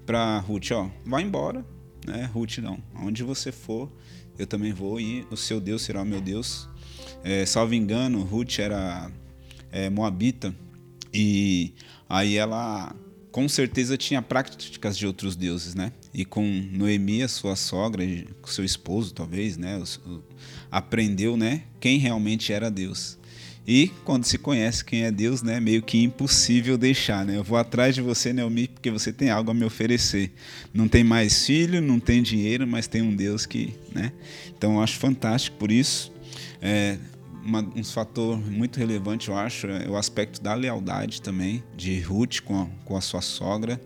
para 0.05 0.39
Ruth, 0.41 0.71
ó, 0.73 0.91
vai 1.03 1.23
embora, 1.23 1.65
né? 2.07 2.29
Ruth 2.31 2.59
não, 2.59 2.79
aonde 2.95 3.23
você 3.23 3.51
for, 3.51 3.91
eu 4.39 4.47
também 4.47 4.75
vou 4.75 5.01
e 5.01 5.27
o 5.31 5.37
seu 5.37 5.59
Deus 5.59 5.81
será 5.81 6.03
o 6.03 6.05
meu 6.05 6.21
Deus. 6.21 6.69
É, 7.25 7.47
salvo 7.47 7.73
engano, 7.73 8.23
Ruth 8.23 8.59
era 8.59 9.11
é, 9.71 9.89
moabita 9.89 10.55
e 11.11 11.73
aí 12.07 12.37
ela 12.37 12.95
com 13.31 13.49
certeza 13.49 13.97
tinha 13.97 14.21
práticas 14.21 14.99
de 14.99 15.07
outros 15.07 15.37
deuses, 15.37 15.75
né? 15.75 15.91
E 16.15 16.25
com 16.25 16.45
Noemi, 16.71 17.27
sua 17.29 17.57
sogra, 17.57 18.05
com 18.41 18.49
seu 18.49 18.65
esposo, 18.65 19.15
talvez, 19.15 19.57
né? 19.57 19.83
Aprendeu, 20.71 21.37
né? 21.37 21.63
Quem 21.81 21.99
realmente 21.99 22.53
era 22.53 22.71
Deus. 22.71 23.19
E 23.67 23.91
quando 24.05 24.25
se 24.25 24.39
conhece 24.39 24.85
quem 24.85 25.05
é 25.05 25.11
Deus, 25.11 25.41
né, 25.41 25.61
meio 25.61 25.83
que 25.83 26.03
impossível 26.03 26.77
deixar, 26.77 27.25
né? 27.25 27.37
Eu 27.37 27.45
vou 27.45 27.57
atrás 27.57 27.95
de 27.95 28.01
você, 28.01 28.33
Naomi, 28.33 28.67
porque 28.67 28.91
você 28.91 29.13
tem 29.13 29.31
algo 29.31 29.53
a 29.53 29.55
me 29.55 29.65
oferecer. 29.65 30.33
Não 30.75 30.89
tem 30.89 31.05
mais 31.05 31.47
filho, 31.47 31.81
não 31.81 32.01
tem 32.01 32.23
dinheiro, 32.23 32.67
mas 32.67 32.89
tem 32.89 33.03
um 33.03 33.15
Deus 33.15 33.47
que, 33.47 33.73
né? 33.95 34.13
Então 34.49 34.75
eu 34.75 34.81
acho 34.81 34.99
fantástico 34.99 35.57
por 35.59 35.71
isso. 35.71 36.13
É, 36.61 36.99
uma, 37.45 37.61
um 37.61 37.85
fator 37.85 38.39
muito 38.51 38.79
relevante, 38.79 39.29
eu 39.29 39.37
acho, 39.37 39.69
é 39.69 39.89
o 39.89 39.97
aspecto 39.97 40.43
da 40.43 40.55
lealdade 40.55 41.23
também 41.23 41.63
de 41.77 42.01
Ruth 42.01 42.41
com 42.41 42.63
a, 42.63 42.67
com 42.85 42.97
a 42.97 43.01
sua 43.01 43.21
sogra, 43.21 43.81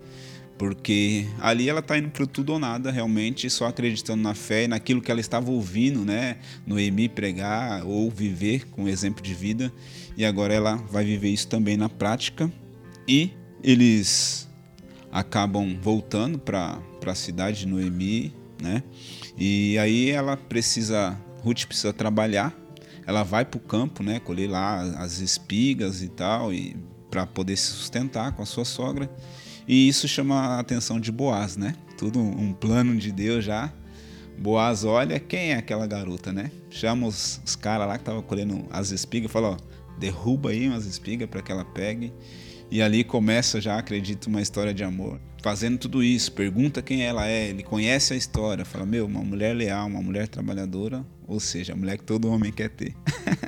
porque 0.59 1.27
ali 1.41 1.69
ela 1.69 1.81
está 1.81 1.99
indo 1.99 2.11
para 2.11 2.27
tudo 2.27 2.55
ou 2.55 2.59
nada, 2.59 2.91
realmente, 2.91 3.49
só 3.51 3.67
acreditando 3.67 4.23
na 4.23 4.35
fé 4.35 4.65
e 4.65 4.69
naquilo 4.69 5.01
que 5.01 5.11
ela 5.11 5.21
estava 5.21 5.51
ouvindo, 5.51 6.05
né? 6.05 6.39
Noemi 6.67 7.09
pregar 7.09 7.85
ou 7.85 8.11
viver 8.11 8.67
com 8.71 8.89
exemplo 8.89 9.23
de 9.23 9.35
vida, 9.35 9.73
e 10.17 10.25
agora 10.25 10.55
ela 10.55 10.77
vai 10.77 11.05
viver 11.05 11.29
isso 11.29 11.49
também 11.49 11.77
na 11.77 11.89
prática. 11.89 12.51
E 13.07 13.31
eles 13.63 14.49
acabam 15.13 15.79
voltando 15.81 16.39
para 16.39 16.81
a 17.07 17.15
cidade 17.15 17.61
de 17.61 17.67
Noemi, 17.67 18.35
né? 18.61 18.83
E 19.37 19.79
aí 19.79 20.11
ela 20.11 20.37
precisa, 20.37 21.19
Ruth 21.43 21.67
precisa 21.67 21.93
trabalhar 21.93 22.55
ela 23.07 23.23
vai 23.23 23.45
para 23.45 23.57
o 23.57 23.61
campo, 23.61 24.03
né, 24.03 24.19
colher 24.19 24.51
lá 24.51 24.81
as 24.99 25.21
espigas 25.21 26.03
e 26.03 26.09
tal, 26.09 26.53
e 26.53 26.77
para 27.09 27.25
poder 27.25 27.57
se 27.57 27.71
sustentar 27.71 28.33
com 28.33 28.43
a 28.43 28.47
sua 28.47 28.65
sogra. 28.65 29.09
E 29.67 29.89
isso 29.89 30.07
chama 30.07 30.39
a 30.39 30.61
atenção 30.61 31.01
de 31.01 31.11
Boaz, 31.11 31.57
né? 31.57 31.75
Tudo 31.99 32.21
um 32.21 32.53
plano 32.53 32.97
de 32.97 33.11
Deus 33.11 33.45
já. 33.45 33.73
Boaz 34.39 34.85
olha 34.85 35.19
quem 35.19 35.53
é 35.53 35.57
aquela 35.57 35.87
garota, 35.87 36.33
né? 36.33 36.51
Chama 36.71 37.07
os, 37.07 37.41
os 37.45 37.57
caras 37.57 37.89
lá 37.89 37.95
que 37.95 38.03
estavam 38.03 38.23
colhendo 38.23 38.67
as 38.71 38.91
espigas, 38.91 39.31
fala, 39.31 39.51
ó, 39.51 39.57
derruba 39.99 40.51
aí 40.51 40.69
umas 40.69 40.87
espigas 40.87 41.29
para 41.29 41.43
que 41.43 41.51
ela 41.51 41.65
pegue. 41.65 42.13
E 42.71 42.83
ali 42.83 43.05
começa 43.05 43.61
já, 43.61 43.79
acredito, 43.79 44.27
uma 44.27 44.43
história 44.43 44.75
de 44.75 44.83
amor. 44.85 45.21
Fazendo 45.43 45.79
tudo 45.79 46.03
isso, 46.03 46.33
pergunta 46.33 46.83
quem 46.83 47.03
ela 47.03 47.27
é, 47.27 47.49
ele 47.49 47.63
conhece 47.63 48.13
a 48.13 48.17
história, 48.17 48.65
fala: 48.65 48.85
Meu, 48.85 49.07
uma 49.07 49.23
mulher 49.23 49.55
leal, 49.55 49.87
uma 49.87 50.03
mulher 50.03 50.27
trabalhadora, 50.27 51.07
ou 51.27 51.39
seja, 51.39 51.73
a 51.73 51.77
mulher 51.77 51.99
que 51.99 52.05
todo 52.05 52.29
homem 52.29 52.53
quer 52.53 52.71
ter. 52.71 52.95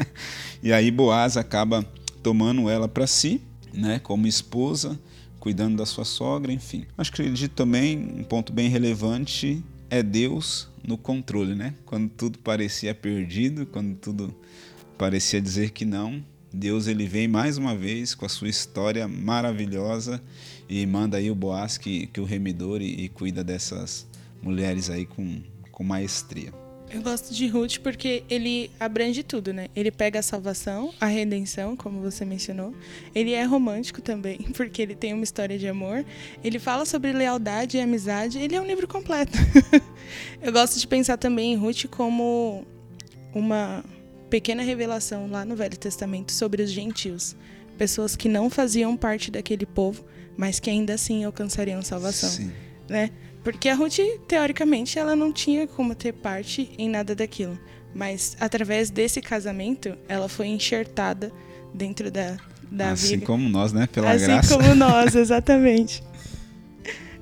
e 0.63 0.73
aí 0.73 0.91
Boaz 0.91 1.37
acaba 1.37 1.85
tomando 2.23 2.71
ela 2.71 2.87
para 2.87 3.07
si, 3.07 3.43
né, 3.75 3.99
como 3.99 4.27
esposa, 4.27 4.99
cuidando 5.39 5.77
da 5.77 5.87
sua 5.87 6.05
sogra, 6.05 6.53
enfim. 6.53 6.81
Que 6.81 6.89
acredito 7.03 7.53
também, 7.53 7.99
um 7.99 8.25
ponto 8.25 8.53
bem 8.53 8.69
relevante 8.69 9.63
é 9.91 10.03
Deus 10.03 10.69
no 10.87 10.99
controle, 10.99 11.55
né? 11.55 11.75
Quando 11.85 12.09
tudo 12.09 12.39
parecia 12.39 12.95
perdido, 12.95 13.67
quando 13.67 13.97
tudo 13.97 14.35
parecia 14.97 15.41
dizer 15.41 15.71
que 15.71 15.85
não, 15.85 16.23
Deus 16.53 16.87
ele 16.87 17.07
vem 17.07 17.29
mais 17.29 17.59
uma 17.59 17.75
vez 17.77 18.15
com 18.15 18.25
a 18.25 18.29
sua 18.29 18.49
história 18.49 19.07
maravilhosa 19.07 20.23
e 20.69 20.85
manda 20.87 21.17
aí 21.17 21.31
o 21.31 21.35
Boaz 21.35 21.79
que, 21.79 22.07
que 22.07 22.21
o 22.21 22.25
remidor 22.25 22.81
e, 22.81 23.05
e 23.05 23.09
cuida 23.09 23.45
dessas 23.45 24.07
mulheres 24.43 24.91
aí 24.91 25.05
com, 25.05 25.41
com 25.71 25.85
maestria. 25.85 26.53
Eu 26.91 27.03
gosto 27.03 27.35
de 27.35 27.47
Ruth 27.47 27.79
porque 27.79 28.25
ele 28.31 28.71
abrange 28.81 29.23
tudo, 29.23 29.53
né? 29.53 29.69
Ele 29.77 29.91
pega 29.91 30.21
a 30.21 30.23
salvação, 30.23 30.93
a 30.99 31.07
redenção, 31.07 31.77
como 31.77 32.01
você 32.01 32.25
mencionou. 32.25 32.75
Ele 33.15 33.33
é 33.33 33.45
romântico 33.45 34.01
também, 34.01 34.39
porque 34.57 34.81
ele 34.81 34.95
tem 34.95 35.13
uma 35.13 35.25
história 35.25 35.59
de 35.59 35.69
amor. 35.69 36.05
Ele 36.43 36.59
fala 36.59 36.87
sobre 36.87 37.13
lealdade 37.13 37.77
e 37.77 37.81
amizade. 37.81 38.39
Ele 38.39 38.55
é 38.55 38.61
um 38.61 38.67
livro 38.67 38.89
completo. 38.89 39.37
Eu 40.41 40.53
gosto 40.53 40.79
de 40.79 40.87
pensar 40.87 41.19
também 41.19 41.53
em 41.53 41.57
Ruth 41.57 41.85
como 41.91 42.67
uma 43.35 43.85
pequena 44.31 44.63
revelação 44.63 45.31
lá 45.31 45.45
no 45.45 45.57
Velho 45.57 45.77
Testamento 45.77 46.33
sobre 46.33 46.63
os 46.63 46.71
gentios, 46.71 47.37
pessoas 47.77 48.17
que 48.17 48.29
não 48.29 48.49
faziam 48.49 48.97
parte 48.97 49.31
daquele 49.31 49.67
povo, 49.67 50.05
mas 50.37 50.59
que 50.59 50.71
ainda 50.71 50.95
assim 50.95 51.25
alcançariam 51.25 51.83
salvação, 51.83 52.31
Sim. 52.31 52.53
né? 52.89 53.11
Porque 53.51 53.71
a 53.71 53.75
Ruth, 53.75 53.99
teoricamente, 54.27 54.99
ela 54.99 55.17
não 55.17 55.33
tinha 55.33 55.67
como 55.67 55.95
ter 55.95 56.13
parte 56.13 56.71
em 56.77 56.87
nada 56.87 57.15
daquilo, 57.15 57.59
mas 57.95 58.37
através 58.39 58.91
desse 58.91 59.23
casamento, 59.23 59.97
ela 60.07 60.29
foi 60.29 60.49
enxertada 60.49 61.33
dentro 61.73 62.11
da 62.11 62.37
da 62.71 62.91
assim 62.91 63.19
como 63.19 63.49
nós, 63.49 63.73
né? 63.73 63.87
Pela 63.87 64.11
assim 64.11 64.27
graça. 64.27 64.55
Assim 64.55 64.63
como 64.63 64.75
nós, 64.77 65.15
exatamente. 65.15 66.03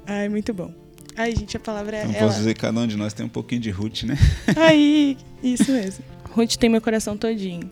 Ai, 0.05 0.29
muito 0.29 0.53
bom. 0.53 0.75
Ai, 1.17 1.31
gente, 1.31 1.57
a 1.57 1.61
palavra 1.61 1.99
é. 1.99 2.05
Não 2.05 2.13
ela... 2.13 2.27
posso 2.27 2.39
dizer 2.39 2.55
que 2.55 2.61
cada 2.61 2.81
um 2.81 2.89
de 2.89 2.97
nós 2.97 3.13
tem 3.13 3.25
um 3.25 3.29
pouquinho 3.29 3.61
de 3.61 3.71
Ruth, 3.71 4.03
né? 4.03 4.19
Aí, 4.59 5.17
isso 5.45 5.71
mesmo. 5.71 6.05
Ruth 6.33 6.57
tem 6.57 6.69
meu 6.69 6.81
coração 6.81 7.17
todinho. 7.17 7.71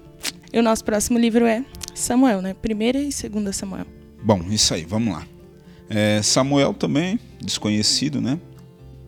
E 0.53 0.59
o 0.61 0.63
nosso 0.63 0.85
próximo 0.85 1.19
livro 1.19 1.45
é 1.45 1.65
Samuel, 1.93 2.41
né? 2.41 2.55
Primeira 2.55 3.01
e 3.01 3.11
segunda 3.11 3.53
Samuel. 3.53 3.87
Bom, 4.23 4.45
isso 4.49 4.73
aí, 4.73 4.85
vamos 4.85 5.13
lá. 5.13 5.27
É, 5.89 6.23
Samuel 6.23 6.73
também, 6.73 7.19
desconhecido, 7.41 8.21
né? 8.21 8.41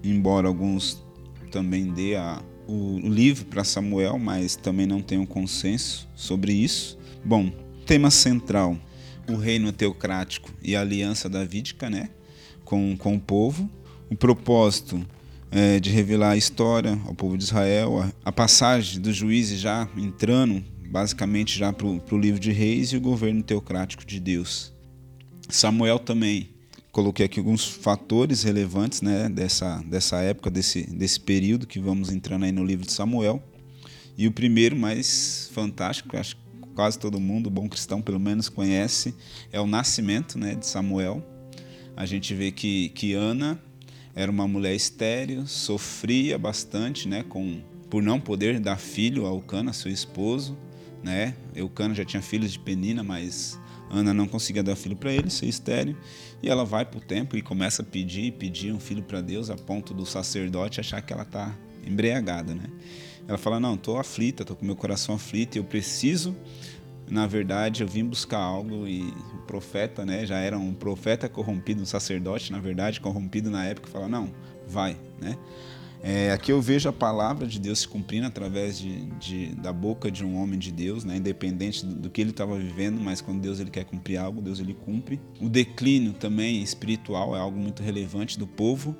Embora 0.02 0.48
alguns 0.48 1.02
também 1.50 1.92
dê 1.92 2.16
a, 2.16 2.42
o, 2.66 2.98
livro 2.98 3.46
para 3.46 3.64
Samuel, 3.64 4.18
mas 4.18 4.56
também 4.56 4.86
não 4.86 5.00
tem 5.00 5.18
um 5.18 5.26
consenso 5.26 6.08
sobre 6.14 6.52
isso. 6.52 6.98
Bom, 7.24 7.50
tema 7.86 8.10
central: 8.10 8.76
o 9.28 9.36
reino 9.36 9.72
teocrático 9.72 10.50
e 10.62 10.76
a 10.76 10.80
aliança 10.80 11.28
davídica, 11.28 11.88
né? 11.88 12.10
Com, 12.64 12.96
com 12.96 13.14
o 13.14 13.20
povo. 13.20 13.70
O 14.10 14.16
propósito 14.16 15.04
é, 15.50 15.80
de 15.80 15.90
revelar 15.90 16.30
a 16.30 16.36
história 16.36 16.98
ao 17.06 17.14
povo 17.14 17.36
de 17.36 17.44
Israel, 17.44 18.00
a, 18.00 18.28
a 18.28 18.32
passagem 18.32 19.00
dos 19.00 19.16
juízes 19.16 19.60
já 19.60 19.88
entrando 19.96 20.62
basicamente 20.88 21.58
já 21.58 21.72
para 21.72 21.86
o 21.86 22.18
livro 22.18 22.38
de 22.38 22.52
Reis 22.52 22.92
e 22.92 22.96
o 22.96 23.00
governo 23.00 23.42
teocrático 23.42 24.04
de 24.04 24.20
Deus. 24.20 24.72
Samuel 25.48 25.98
também 25.98 26.55
coloquei 26.96 27.26
aqui 27.26 27.38
alguns 27.38 27.62
fatores 27.62 28.42
relevantes 28.42 29.02
né, 29.02 29.28
dessa, 29.28 29.84
dessa 29.86 30.16
época, 30.22 30.50
desse, 30.50 30.84
desse 30.84 31.20
período 31.20 31.66
que 31.66 31.78
vamos 31.78 32.10
entrando 32.10 32.46
aí 32.46 32.52
no 32.52 32.64
livro 32.64 32.86
de 32.86 32.92
Samuel. 32.92 33.42
E 34.16 34.26
o 34.26 34.32
primeiro, 34.32 34.74
mais 34.74 35.50
fantástico, 35.52 36.16
acho 36.16 36.36
que 36.36 36.42
quase 36.74 36.98
todo 36.98 37.20
mundo, 37.20 37.50
bom 37.50 37.68
cristão 37.68 38.00
pelo 38.00 38.18
menos, 38.18 38.48
conhece, 38.48 39.14
é 39.52 39.60
o 39.60 39.66
nascimento 39.66 40.38
né, 40.38 40.54
de 40.54 40.66
Samuel. 40.66 41.22
A 41.94 42.06
gente 42.06 42.34
vê 42.34 42.50
que, 42.50 42.88
que 42.88 43.12
Ana 43.12 43.60
era 44.14 44.32
uma 44.32 44.48
mulher 44.48 44.74
estéril, 44.74 45.46
sofria 45.46 46.38
bastante, 46.38 47.06
né, 47.06 47.22
com 47.22 47.60
por 47.90 48.02
não 48.02 48.18
poder 48.18 48.58
dar 48.58 48.78
filho 48.78 49.26
a 49.26 49.28
Eucana, 49.28 49.74
seu 49.74 49.92
esposo, 49.92 50.56
né? 51.04 51.34
Eucana 51.54 51.94
já 51.94 52.06
tinha 52.06 52.22
filhos 52.22 52.52
de 52.52 52.58
Penina, 52.58 53.02
mas 53.02 53.60
Ana 53.90 54.12
não 54.12 54.26
conseguia 54.26 54.62
dar 54.62 54.76
filho 54.76 54.96
para 54.96 55.12
ele, 55.12 55.30
ser 55.30 55.46
estéril, 55.46 55.96
e 56.42 56.48
ela 56.48 56.64
vai 56.64 56.84
para 56.84 56.98
o 56.98 57.00
templo 57.00 57.38
e 57.38 57.42
começa 57.42 57.82
a 57.82 57.84
pedir, 57.84 58.32
pedir 58.32 58.72
um 58.72 58.80
filho 58.80 59.02
para 59.02 59.20
Deus, 59.20 59.50
a 59.50 59.56
ponto 59.56 59.94
do 59.94 60.04
sacerdote 60.04 60.80
achar 60.80 61.00
que 61.02 61.12
ela 61.12 61.22
está 61.22 61.54
embriagada, 61.86 62.54
né? 62.54 62.64
Ela 63.28 63.38
fala: 63.38 63.58
"Não, 63.60 63.74
estou 63.74 63.98
aflita, 63.98 64.42
estou 64.42 64.56
com 64.56 64.64
meu 64.64 64.76
coração 64.76 65.14
aflito, 65.14 65.56
eu 65.56 65.64
preciso 65.64 66.36
na 67.08 67.26
verdade, 67.26 67.82
eu 67.82 67.88
vim 67.88 68.04
buscar 68.04 68.38
algo 68.38 68.86
e 68.86 69.02
o 69.34 69.38
profeta, 69.46 70.04
né, 70.04 70.26
já 70.26 70.38
era 70.38 70.58
um 70.58 70.74
profeta 70.74 71.28
corrompido, 71.28 71.82
um 71.82 71.86
sacerdote, 71.86 72.50
na 72.50 72.58
verdade, 72.58 73.00
corrompido 73.00 73.50
na 73.50 73.64
época, 73.64 73.88
fala: 73.88 74.08
não, 74.08 74.30
vai, 74.66 74.96
né? 75.20 75.36
É, 76.08 76.30
aqui 76.30 76.52
eu 76.52 76.62
vejo 76.62 76.88
a 76.88 76.92
palavra 76.92 77.48
de 77.48 77.58
Deus 77.58 77.80
se 77.80 77.88
cumprindo 77.88 78.28
através 78.28 78.78
de, 78.78 79.06
de 79.18 79.46
da 79.56 79.72
boca 79.72 80.08
de 80.08 80.24
um 80.24 80.40
homem 80.40 80.56
de 80.56 80.70
Deus, 80.70 81.02
né? 81.02 81.16
independente 81.16 81.84
do, 81.84 81.96
do 81.96 82.08
que 82.08 82.20
ele 82.20 82.30
estava 82.30 82.56
vivendo, 82.56 83.00
mas 83.00 83.20
quando 83.20 83.40
Deus 83.40 83.58
ele 83.58 83.72
quer 83.72 83.84
cumprir 83.84 84.16
algo, 84.16 84.40
Deus 84.40 84.60
ele 84.60 84.72
cumpre. 84.72 85.20
O 85.40 85.48
declínio 85.48 86.12
também 86.12 86.62
espiritual 86.62 87.34
é 87.34 87.40
algo 87.40 87.58
muito 87.58 87.82
relevante 87.82 88.38
do 88.38 88.46
povo. 88.46 88.96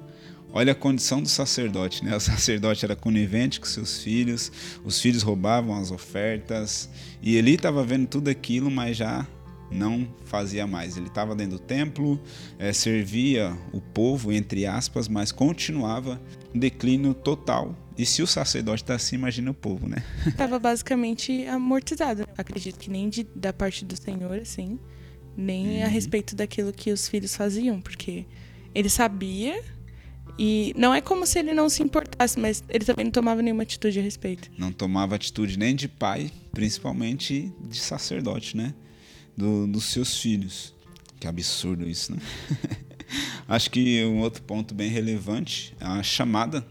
Olha 0.53 0.73
a 0.73 0.75
condição 0.75 1.23
do 1.23 1.29
sacerdote, 1.29 2.05
né? 2.05 2.11
O 2.17 2.19
sacerdote 2.19 2.85
era 2.85 2.97
conivente 2.97 3.61
com 3.61 3.67
seus 3.67 4.03
filhos, 4.03 4.51
os 4.85 5.01
filhos 5.01 5.23
roubavam 5.23 5.77
as 5.77 5.93
ofertas, 5.93 6.91
e 7.23 7.37
ele 7.37 7.53
estava 7.53 7.85
vendo 7.85 8.09
tudo 8.09 8.29
aquilo, 8.29 8.69
mas 8.69 8.97
já 8.97 9.25
não 9.71 10.09
fazia 10.25 10.67
mais. 10.67 10.97
Ele 10.97 11.07
estava 11.07 11.35
dentro 11.35 11.59
do 11.59 11.63
templo, 11.63 12.21
é, 12.59 12.73
servia 12.73 13.57
o 13.73 13.81
povo, 13.81 14.33
entre 14.33 14.67
aspas, 14.67 15.09
mas 15.09 15.33
continuava 15.33 16.21
declínio 16.59 17.15
total 17.15 17.77
E 17.99 18.05
se 18.05 18.23
o 18.23 18.27
sacerdote 18.27 18.83
está 18.83 18.95
assim, 18.95 19.17
imagina 19.17 19.51
o 19.51 19.55
povo, 19.55 19.89
né? 19.89 20.03
Estava 20.27 20.59
basicamente 20.59 21.47
amortizado. 21.47 22.27
Acredito 22.37 22.79
que 22.79 22.91
nem 22.91 23.09
de, 23.09 23.25
da 23.35 23.53
parte 23.53 23.85
do 23.85 23.97
Senhor, 23.97 24.39
assim, 24.39 24.79
nem 25.37 25.79
uhum. 25.79 25.85
a 25.85 25.89
respeito 25.89 26.37
daquilo 26.37 26.73
que 26.73 26.93
os 26.93 27.09
filhos 27.09 27.35
faziam, 27.35 27.81
porque 27.81 28.27
ele 28.75 28.89
sabia 28.89 29.63
e 30.39 30.75
não 30.77 30.95
é 30.95 31.01
como 31.01 31.27
se 31.27 31.39
ele 31.39 31.55
não 31.55 31.69
se 31.69 31.83
importasse, 31.83 32.39
mas 32.39 32.63
ele 32.69 32.85
também 32.85 33.05
não 33.05 33.13
tomava 33.13 33.41
nenhuma 33.41 33.63
atitude 33.63 33.99
a 33.99 34.03
respeito. 34.03 34.51
Não 34.59 34.71
tomava 34.71 35.15
atitude 35.15 35.59
nem 35.59 35.75
de 35.75 35.89
pai, 35.89 36.31
principalmente 36.53 37.53
de 37.61 37.79
sacerdote, 37.79 38.57
né? 38.57 38.75
Do, 39.37 39.67
dos 39.67 39.87
seus 39.87 40.19
filhos. 40.19 40.75
Que 41.19 41.27
absurdo 41.27 41.89
isso, 41.89 42.13
né? 42.13 42.19
Acho 43.49 43.71
que 43.71 44.05
um 44.05 44.21
outro 44.21 44.43
ponto 44.43 44.75
bem 44.75 44.89
relevante 44.89 45.75
é 45.81 45.85
a 45.85 46.03
chamada 46.03 46.67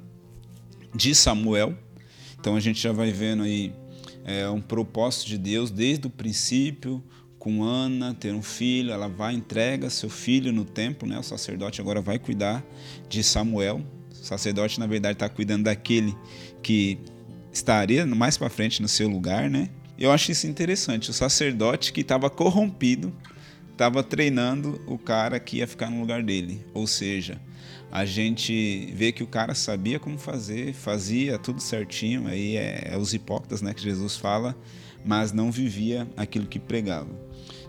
de 0.93 1.13
Samuel. 1.15 1.77
Então 2.39 2.55
a 2.55 2.59
gente 2.59 2.81
já 2.81 2.91
vai 2.91 3.11
vendo 3.11 3.43
aí 3.43 3.73
é, 4.25 4.49
um 4.49 4.61
propósito 4.61 5.27
de 5.27 5.37
Deus 5.37 5.71
desde 5.71 6.07
o 6.07 6.09
princípio, 6.09 7.03
com 7.37 7.63
Ana, 7.63 8.13
ter 8.13 8.33
um 8.33 8.41
filho, 8.41 8.91
ela 8.91 9.07
vai 9.07 9.35
entrega 9.35 9.89
seu 9.89 10.09
filho 10.09 10.51
no 10.51 10.65
templo, 10.65 11.07
né? 11.07 11.19
O 11.19 11.23
sacerdote 11.23 11.79
agora 11.79 12.01
vai 12.01 12.17
cuidar 12.17 12.65
de 13.07 13.21
Samuel. 13.21 13.81
O 14.11 14.25
sacerdote 14.25 14.79
na 14.79 14.87
verdade 14.87 15.13
está 15.13 15.29
cuidando 15.29 15.65
daquele 15.65 16.15
que 16.63 16.97
estaria 17.53 18.05
mais 18.05 18.35
para 18.35 18.49
frente 18.49 18.81
no 18.81 18.87
seu 18.87 19.07
lugar, 19.07 19.49
né? 19.49 19.69
Eu 19.97 20.11
acho 20.11 20.31
isso 20.31 20.47
interessante. 20.47 21.11
O 21.11 21.13
sacerdote 21.13 21.93
que 21.93 22.01
estava 22.01 22.29
corrompido 22.29 23.13
estava 23.75 24.01
treinando 24.01 24.81
o 24.87 24.97
cara 24.97 25.37
que 25.37 25.57
ia 25.57 25.67
ficar 25.67 25.89
no 25.89 25.99
lugar 25.99 26.23
dele. 26.23 26.65
Ou 26.73 26.87
seja, 26.87 27.39
a 27.91 28.05
gente 28.05 28.91
vê 28.95 29.11
que 29.11 29.21
o 29.21 29.27
cara 29.27 29.53
sabia 29.53 29.99
como 29.99 30.17
fazer, 30.17 30.73
fazia 30.73 31.37
tudo 31.37 31.61
certinho. 31.61 32.25
Aí 32.27 32.55
é, 32.55 32.91
é 32.93 32.97
os 32.97 33.13
hipócritas, 33.13 33.61
né, 33.61 33.73
que 33.73 33.83
Jesus 33.83 34.15
fala, 34.15 34.55
mas 35.03 35.33
não 35.33 35.51
vivia 35.51 36.07
aquilo 36.15 36.47
que 36.47 36.57
pregava. 36.57 37.09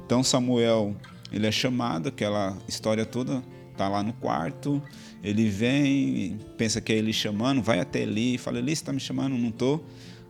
Então 0.05 0.23
Samuel, 0.23 0.95
ele 1.33 1.47
é 1.47 1.53
chamado, 1.53 2.09
aquela 2.09 2.57
história 2.69 3.05
toda 3.05 3.43
tá 3.77 3.89
lá 3.89 4.03
no 4.03 4.13
quarto, 4.15 4.83
ele 5.23 5.51
vem, 5.51 6.39
pensa 6.57 6.81
que 6.81 6.93
é 6.93 6.97
ele 6.97 7.13
chamando, 7.13 7.61
vai 7.61 7.79
até 7.79 8.01
Eli, 8.01 8.39
fala, 8.39 8.59
Eli, 8.59 8.75
você 8.75 8.85
tá 8.85 8.93
me 8.93 9.01
chamando? 9.01 9.37
Não 9.37 9.51
tô. 9.51 9.81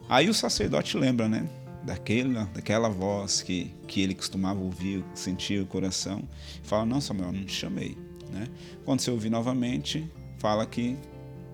Aí 0.09 0.29
o 0.29 0.35
sacerdote 0.35 0.97
lembra, 0.97 1.29
né? 1.29 1.47
Daquela, 1.87 2.51
daquela 2.53 2.89
voz 2.89 3.43
que, 3.43 3.73
que 3.87 4.01
ele 4.01 4.15
costumava 4.15 4.61
ouvir, 4.61 5.05
sentir 5.15 5.63
o 5.63 5.67
coração. 5.67 6.23
Fala, 6.65 6.85
não, 6.85 7.01
Samuel, 7.01 7.33
não 7.33 7.45
te 7.45 7.53
chamei. 7.53 7.97
Né? 8.31 8.49
Quando 8.85 9.01
você 9.01 9.11
ouvir 9.11 9.31
novamente, 9.31 10.11
fala 10.39 10.67
que 10.67 10.97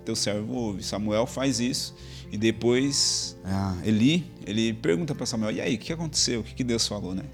teu 0.05 0.17
servo 0.17 0.55
ouve. 0.55 0.83
Samuel 0.83 1.27
faz 1.27 1.61
isso 1.61 1.95
e 2.33 2.39
depois 2.39 3.37
ah, 3.45 3.77
Eli, 3.85 4.25
ele 4.47 4.73
pergunta 4.73 5.15
para 5.15 5.27
Samuel, 5.27 5.53
e 5.53 5.61
aí, 5.61 5.75
o 5.75 5.79
que 5.79 5.93
aconteceu? 5.93 6.41
O 6.41 6.43
que, 6.43 6.55
que 6.55 6.65
Deus 6.65 6.89
falou, 6.89 7.15
né? 7.15 7.25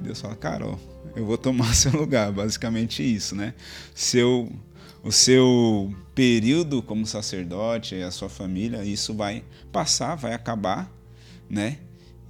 Deus 0.00 0.20
fala, 0.20 0.34
cara, 0.34 0.66
ó, 0.66 0.76
eu 1.14 1.24
vou 1.24 1.38
tomar 1.38 1.72
seu 1.76 1.92
lugar, 1.92 2.32
basicamente 2.32 3.02
isso, 3.02 3.36
né? 3.36 3.54
Seu, 3.94 4.50
o 5.04 5.12
seu 5.12 5.94
período 6.12 6.82
como 6.82 7.06
sacerdote 7.06 7.94
e 7.94 8.02
a 8.02 8.10
sua 8.10 8.28
família, 8.28 8.84
isso 8.84 9.14
vai 9.14 9.44
passar, 9.70 10.16
vai 10.16 10.34
acabar, 10.34 10.92
né? 11.48 11.78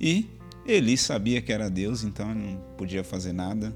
E 0.00 0.26
Eli 0.66 0.96
sabia 0.96 1.40
que 1.40 1.52
era 1.52 1.68
Deus, 1.68 2.04
então 2.04 2.34
não 2.34 2.56
podia 2.76 3.02
fazer 3.02 3.32
nada. 3.32 3.74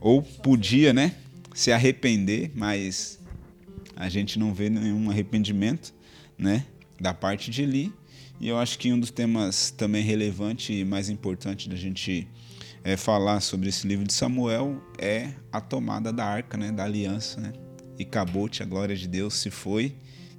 Ou 0.00 0.22
podia, 0.22 0.92
né? 0.92 1.14
Se 1.54 1.72
arrepender, 1.72 2.50
mas 2.54 3.18
a 3.96 4.08
gente 4.08 4.38
não 4.38 4.54
vê 4.54 4.70
nenhum 4.70 5.10
arrependimento, 5.10 5.92
né? 6.38 6.64
Da 6.98 7.12
parte 7.12 7.50
de 7.50 7.62
Eli. 7.62 7.92
E 8.40 8.48
eu 8.48 8.58
acho 8.58 8.78
que 8.78 8.90
um 8.90 8.98
dos 8.98 9.10
temas 9.10 9.70
também 9.70 10.02
relevante 10.02 10.72
e 10.72 10.84
mais 10.84 11.10
importante 11.10 11.68
da 11.68 11.76
gente 11.76 12.26
é, 12.82 12.96
falar 12.96 13.40
sobre 13.40 13.68
esse 13.68 13.86
livro 13.86 14.06
de 14.06 14.14
Samuel 14.14 14.82
é 14.98 15.34
a 15.52 15.60
tomada 15.60 16.10
da 16.10 16.24
arca, 16.24 16.56
né, 16.56 16.72
da 16.72 16.84
aliança, 16.84 17.40
né? 17.40 17.52
E 17.98 18.04
Cabote, 18.04 18.62
a 18.62 18.66
glória 18.66 18.96
de 18.96 19.06
Deus 19.06 19.34
se 19.34 19.50
foi. 19.50 19.94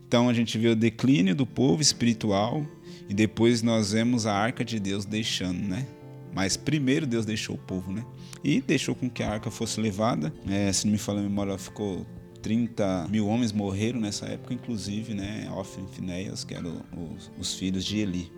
Então 0.08 0.28
a 0.28 0.34
gente 0.34 0.58
vê 0.58 0.70
o 0.70 0.76
declínio 0.76 1.36
do 1.36 1.46
povo 1.46 1.82
espiritual 1.82 2.66
e 3.10 3.14
depois 3.14 3.62
nós 3.62 3.92
vemos 3.92 4.26
a 4.26 4.34
arca 4.34 4.64
de 4.64 4.80
Deus 4.80 5.06
deixando, 5.06 5.60
né? 5.60 5.86
Mas 6.34 6.56
primeiro 6.56 7.06
Deus 7.06 7.26
deixou 7.26 7.56
o 7.56 7.60
povo, 7.60 7.92
né? 7.92 8.06
E 8.44 8.62
deixou 8.62 8.96
com 8.96 9.10
que 9.10 9.22
a 9.22 9.32
arca 9.32 9.52
fosse 9.52 9.82
levada. 9.82 10.34
É, 10.48 10.72
se 10.72 10.86
não 10.86 10.94
me 10.94 10.98
falha 10.98 11.20
a 11.20 11.24
memória, 11.24 11.58
ficou 11.58 12.06
30 12.42 13.08
mil 13.10 13.28
homens 13.28 13.52
morreram 13.52 14.00
nessa 14.00 14.26
época, 14.26 14.54
inclusive, 14.54 15.14
né? 15.14 15.50
Ofem 15.56 15.86
e 15.86 16.44
que 16.44 16.54
eram 16.54 16.82
os, 17.16 17.32
os 17.38 17.54
filhos 17.56 17.84
de 17.84 18.00
Eli. 18.00 18.32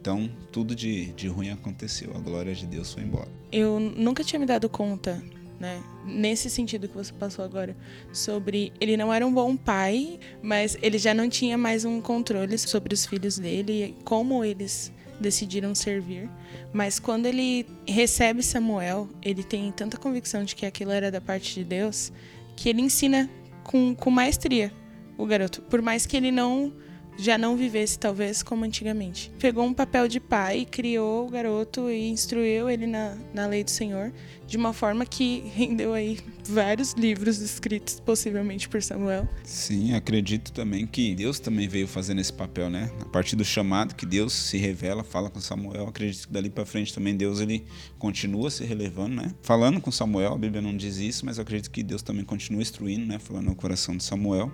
Então, 0.00 0.30
tudo 0.52 0.74
de, 0.74 1.06
de 1.12 1.28
ruim 1.28 1.50
aconteceu, 1.50 2.12
a 2.14 2.18
glória 2.18 2.54
de 2.54 2.66
Deus 2.66 2.92
foi 2.92 3.02
embora. 3.02 3.28
Eu 3.50 3.80
nunca 3.80 4.22
tinha 4.22 4.38
me 4.38 4.46
dado 4.46 4.68
conta, 4.68 5.22
né, 5.58 5.82
nesse 6.04 6.50
sentido 6.50 6.88
que 6.88 6.94
você 6.94 7.12
passou 7.12 7.44
agora, 7.44 7.76
sobre 8.12 8.72
ele 8.80 8.96
não 8.96 9.12
era 9.12 9.26
um 9.26 9.32
bom 9.32 9.56
pai, 9.56 10.18
mas 10.42 10.76
ele 10.82 10.98
já 10.98 11.14
não 11.14 11.28
tinha 11.28 11.56
mais 11.56 11.84
um 11.84 12.00
controle 12.00 12.58
sobre 12.58 12.94
os 12.94 13.06
filhos 13.06 13.38
dele, 13.38 13.96
como 14.04 14.44
eles 14.44 14.92
decidiram 15.20 15.74
servir. 15.74 16.28
Mas 16.72 16.98
quando 16.98 17.26
ele 17.26 17.66
recebe 17.86 18.42
Samuel, 18.42 19.08
ele 19.22 19.42
tem 19.42 19.70
tanta 19.72 19.96
convicção 19.96 20.44
de 20.44 20.54
que 20.54 20.66
aquilo 20.66 20.90
era 20.90 21.10
da 21.10 21.20
parte 21.20 21.54
de 21.54 21.64
Deus, 21.64 22.12
que 22.56 22.68
ele 22.68 22.82
ensina 22.82 23.30
com, 23.62 23.94
com 23.94 24.10
maestria 24.10 24.72
o 25.16 25.24
garoto. 25.24 25.62
Por 25.62 25.80
mais 25.80 26.06
que 26.06 26.16
ele 26.16 26.30
não 26.30 26.72
já 27.16 27.38
não 27.38 27.56
vivesse 27.56 27.96
talvez 27.96 28.42
como 28.42 28.64
antigamente. 28.64 29.30
Pegou 29.38 29.64
um 29.64 29.72
papel 29.72 30.08
de 30.08 30.18
pai, 30.18 30.66
criou 30.68 31.26
o 31.26 31.30
garoto 31.30 31.88
e 31.88 32.08
instruiu 32.08 32.68
ele 32.68 32.88
na, 32.88 33.16
na 33.32 33.46
lei 33.46 33.62
do 33.62 33.70
Senhor 33.70 34.12
de 34.46 34.56
uma 34.56 34.72
forma 34.72 35.06
que 35.06 35.40
rendeu 35.54 35.92
aí 35.92 36.18
vários 36.48 36.92
livros 36.92 37.40
escritos 37.40 38.00
possivelmente 38.00 38.68
por 38.68 38.82
Samuel. 38.82 39.28
Sim, 39.42 39.94
acredito 39.94 40.52
também 40.52 40.86
que 40.86 41.14
Deus 41.14 41.38
também 41.38 41.66
veio 41.66 41.86
fazendo 41.86 42.20
esse 42.20 42.32
papel, 42.32 42.68
né? 42.68 42.90
A 43.00 43.06
partir 43.06 43.36
do 43.36 43.44
chamado 43.44 43.94
que 43.94 44.04
Deus 44.06 44.32
se 44.32 44.58
revela, 44.58 45.02
fala 45.02 45.30
com 45.30 45.40
Samuel, 45.40 45.88
acredito 45.88 46.26
que 46.26 46.32
dali 46.32 46.50
para 46.50 46.66
frente 46.66 46.94
também 46.94 47.16
Deus 47.16 47.40
ele 47.40 47.64
continua 47.98 48.50
se 48.50 48.64
relevando, 48.64 49.16
né? 49.16 49.34
Falando 49.42 49.80
com 49.80 49.90
Samuel, 49.90 50.34
a 50.34 50.38
Bíblia 50.38 50.60
não 50.60 50.76
diz 50.76 50.98
isso, 50.98 51.24
mas 51.24 51.38
acredito 51.38 51.70
que 51.70 51.82
Deus 51.82 52.02
também 52.02 52.24
continua 52.24 52.62
instruindo, 52.62 53.06
né? 53.06 53.18
Falando 53.18 53.46
no 53.46 53.54
coração 53.54 53.96
de 53.96 54.04
Samuel. 54.04 54.52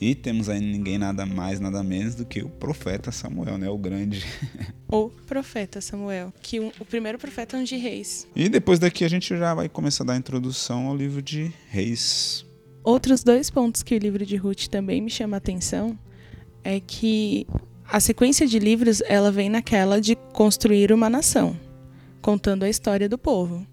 E 0.00 0.16
temos 0.16 0.48
aí 0.48 0.58
ninguém 0.58 0.98
nada 0.98 1.24
mais, 1.24 1.60
nada 1.60 1.80
menos 1.80 2.16
do 2.16 2.26
que 2.26 2.42
o 2.42 2.48
profeta 2.48 3.12
Samuel, 3.12 3.56
né? 3.56 3.70
O 3.70 3.78
grande. 3.78 4.24
O 4.94 5.08
profeta 5.08 5.80
Samuel, 5.80 6.34
que 6.42 6.60
um, 6.60 6.70
o 6.78 6.84
primeiro 6.84 7.18
profeta 7.18 7.56
é 7.56 7.60
um 7.60 7.64
de 7.64 7.76
reis. 7.76 8.28
E 8.36 8.46
depois 8.46 8.78
daqui 8.78 9.06
a 9.06 9.08
gente 9.08 9.21
já 9.22 9.54
vai 9.54 9.68
começar 9.68 10.04
a 10.04 10.08
dar 10.08 10.16
introdução 10.16 10.86
ao 10.86 10.96
livro 10.96 11.22
de 11.22 11.52
Reis. 11.68 12.44
Outros 12.84 13.22
dois 13.22 13.48
pontos 13.48 13.82
que 13.82 13.94
o 13.94 13.98
livro 13.98 14.26
de 14.26 14.36
Ruth 14.36 14.66
também 14.66 15.00
me 15.00 15.10
chama 15.10 15.36
a 15.36 15.38
atenção 15.38 15.96
é 16.64 16.80
que 16.80 17.46
a 17.88 18.00
sequência 18.00 18.46
de 18.46 18.58
livros 18.58 19.02
ela 19.06 19.30
vem 19.30 19.48
naquela 19.48 20.00
de 20.00 20.16
construir 20.32 20.92
uma 20.92 21.08
nação, 21.08 21.56
contando 22.20 22.64
a 22.64 22.68
história 22.68 23.08
do 23.08 23.18
povo. 23.18 23.66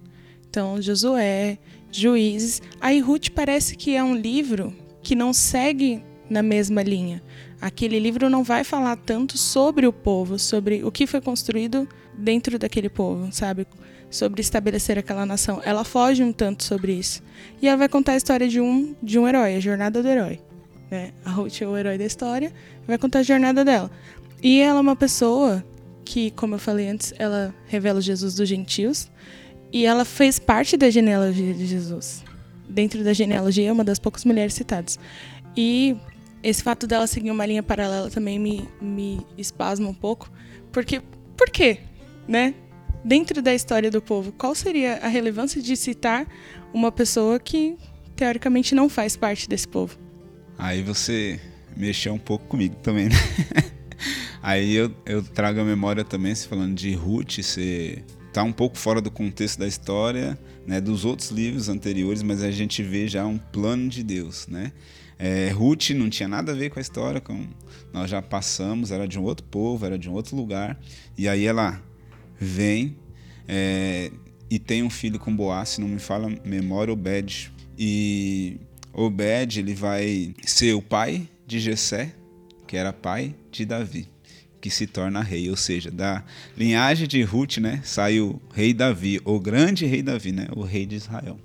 Então, 0.47 0.81
Josué, 0.81 1.57
Juízes. 1.91 2.61
Aí 2.79 2.99
Ruth 2.99 3.29
parece 3.33 3.75
que 3.75 3.95
é 3.95 4.03
um 4.03 4.15
livro 4.15 4.73
que 5.01 5.15
não 5.15 5.33
segue 5.33 6.03
na 6.29 6.43
mesma 6.43 6.83
linha. 6.83 7.23
Aquele 7.61 7.99
livro 7.99 8.29
não 8.29 8.43
vai 8.43 8.63
falar 8.63 8.95
tanto 8.95 9.37
sobre 9.37 9.87
o 9.87 9.93
povo, 9.93 10.37
sobre 10.37 10.83
o 10.83 10.91
que 10.91 11.07
foi 11.07 11.19
construído 11.19 11.87
dentro 12.19 12.59
daquele 12.59 12.89
povo, 12.89 13.31
sabe? 13.31 13.65
Sobre 14.09 14.41
estabelecer 14.41 14.97
aquela 14.97 15.25
nação. 15.25 15.61
Ela 15.63 15.83
foge 15.83 16.23
um 16.23 16.31
tanto 16.31 16.63
sobre 16.63 16.93
isso. 16.93 17.23
E 17.61 17.67
ela 17.67 17.77
vai 17.77 17.89
contar 17.89 18.13
a 18.13 18.17
história 18.17 18.47
de 18.47 18.59
um, 18.59 18.95
de 19.01 19.17
um 19.17 19.27
herói, 19.27 19.55
a 19.55 19.59
jornada 19.59 20.01
do 20.01 20.07
herói. 20.07 20.39
Né? 20.89 21.11
A 21.23 21.31
Ruth 21.31 21.61
é 21.61 21.67
o 21.67 21.77
herói 21.77 21.97
da 21.97 22.05
história, 22.05 22.51
vai 22.87 22.97
contar 22.97 23.19
a 23.19 23.23
jornada 23.23 23.63
dela. 23.63 23.89
E 24.41 24.59
ela 24.59 24.79
é 24.79 24.81
uma 24.81 24.95
pessoa 24.95 25.63
que, 26.03 26.31
como 26.31 26.55
eu 26.55 26.59
falei 26.59 26.89
antes, 26.89 27.13
ela 27.17 27.53
revela 27.67 28.01
Jesus 28.01 28.35
dos 28.35 28.49
gentios. 28.49 29.09
E 29.71 29.85
ela 29.85 30.03
fez 30.03 30.39
parte 30.39 30.75
da 30.75 30.89
genealogia 30.89 31.53
de 31.53 31.65
Jesus. 31.65 32.23
Dentro 32.67 33.03
da 33.03 33.13
genealogia, 33.13 33.69
é 33.69 33.71
uma 33.71 33.83
das 33.83 33.99
poucas 33.99 34.25
mulheres 34.25 34.53
citadas. 34.53 34.97
E 35.55 35.95
esse 36.41 36.63
fato 36.63 36.87
dela 36.87 37.05
seguir 37.05 37.29
uma 37.29 37.45
linha 37.45 37.61
paralela 37.61 38.09
também 38.09 38.39
me, 38.39 38.67
me 38.81 39.25
espasma 39.37 39.87
um 39.87 39.93
pouco. 39.93 40.31
Porque, 40.71 41.01
por 41.37 41.49
quê? 41.51 41.79
Né? 42.29 42.53
Dentro 43.03 43.41
da 43.41 43.55
história 43.55 43.89
do 43.89 43.99
povo, 43.99 44.31
qual 44.31 44.53
seria 44.53 44.97
a 44.97 45.07
relevância 45.07 45.59
de 45.59 45.75
citar 45.75 46.27
uma 46.71 46.91
pessoa 46.91 47.39
que, 47.39 47.75
teoricamente, 48.15 48.75
não 48.75 48.87
faz 48.87 49.17
parte 49.17 49.49
desse 49.49 49.67
povo? 49.67 49.97
Aí 50.55 50.83
você 50.83 51.39
mexeu 51.75 52.13
um 52.13 52.19
pouco 52.19 52.45
comigo 52.45 52.75
também, 52.83 53.09
né? 53.09 53.15
Aí 54.43 54.75
eu, 54.75 54.93
eu 55.07 55.23
trago 55.23 55.59
a 55.59 55.63
memória 55.63 56.03
também, 56.03 56.35
se 56.35 56.47
falando 56.47 56.75
de 56.75 56.93
Ruth, 56.93 57.39
você 57.39 58.03
tá 58.31 58.43
um 58.43 58.51
pouco 58.51 58.77
fora 58.77 59.01
do 59.01 59.09
contexto 59.09 59.57
da 59.57 59.67
história, 59.67 60.37
né, 60.67 60.79
dos 60.79 61.05
outros 61.05 61.31
livros 61.31 61.67
anteriores, 61.67 62.21
mas 62.21 62.43
a 62.43 62.51
gente 62.51 62.83
vê 62.83 63.07
já 63.07 63.25
um 63.25 63.37
plano 63.39 63.89
de 63.89 64.03
Deus, 64.03 64.47
né? 64.47 64.71
É, 65.17 65.49
Ruth 65.49 65.89
não 65.89 66.09
tinha 66.09 66.29
nada 66.29 66.53
a 66.53 66.55
ver 66.55 66.69
com 66.69 66.79
a 66.79 66.81
história, 66.81 67.19
com, 67.19 67.47
nós 67.91 68.09
já 68.09 68.21
passamos, 68.21 68.91
era 68.91 69.05
de 69.05 69.19
um 69.19 69.23
outro 69.23 69.45
povo, 69.47 69.85
era 69.85 69.97
de 69.97 70.09
um 70.09 70.13
outro 70.13 70.35
lugar. 70.35 70.79
E 71.17 71.27
aí 71.27 71.45
ela 71.45 71.81
vem 72.39 72.95
é, 73.47 74.11
e 74.49 74.57
tem 74.57 74.83
um 74.83 74.89
filho 74.89 75.19
com 75.19 75.35
Boaz, 75.35 75.69
se 75.69 75.81
não 75.81 75.87
me 75.87 75.99
fala 75.99 76.31
memória, 76.45 76.93
Obed. 76.93 77.51
E 77.77 78.57
Obed 78.93 79.59
ele 79.59 79.73
vai 79.73 80.33
ser 80.43 80.73
o 80.73 80.81
pai 80.81 81.27
de 81.45 81.59
Jessé, 81.59 82.13
que 82.67 82.77
era 82.77 82.93
pai 82.93 83.35
de 83.51 83.65
Davi, 83.65 84.07
que 84.61 84.69
se 84.69 84.85
torna 84.85 85.21
rei, 85.21 85.49
ou 85.49 85.55
seja, 85.55 85.89
da 85.89 86.23
linhagem 86.55 87.07
de 87.07 87.21
Ruth, 87.23 87.57
né, 87.57 87.81
sai 87.83 88.19
o 88.19 88.39
rei 88.53 88.73
Davi, 88.73 89.19
o 89.25 89.39
grande 89.39 89.85
rei 89.85 90.01
Davi, 90.01 90.31
né, 90.31 90.47
o 90.55 90.63
rei 90.63 90.85
de 90.85 90.95
Israel. 90.95 91.39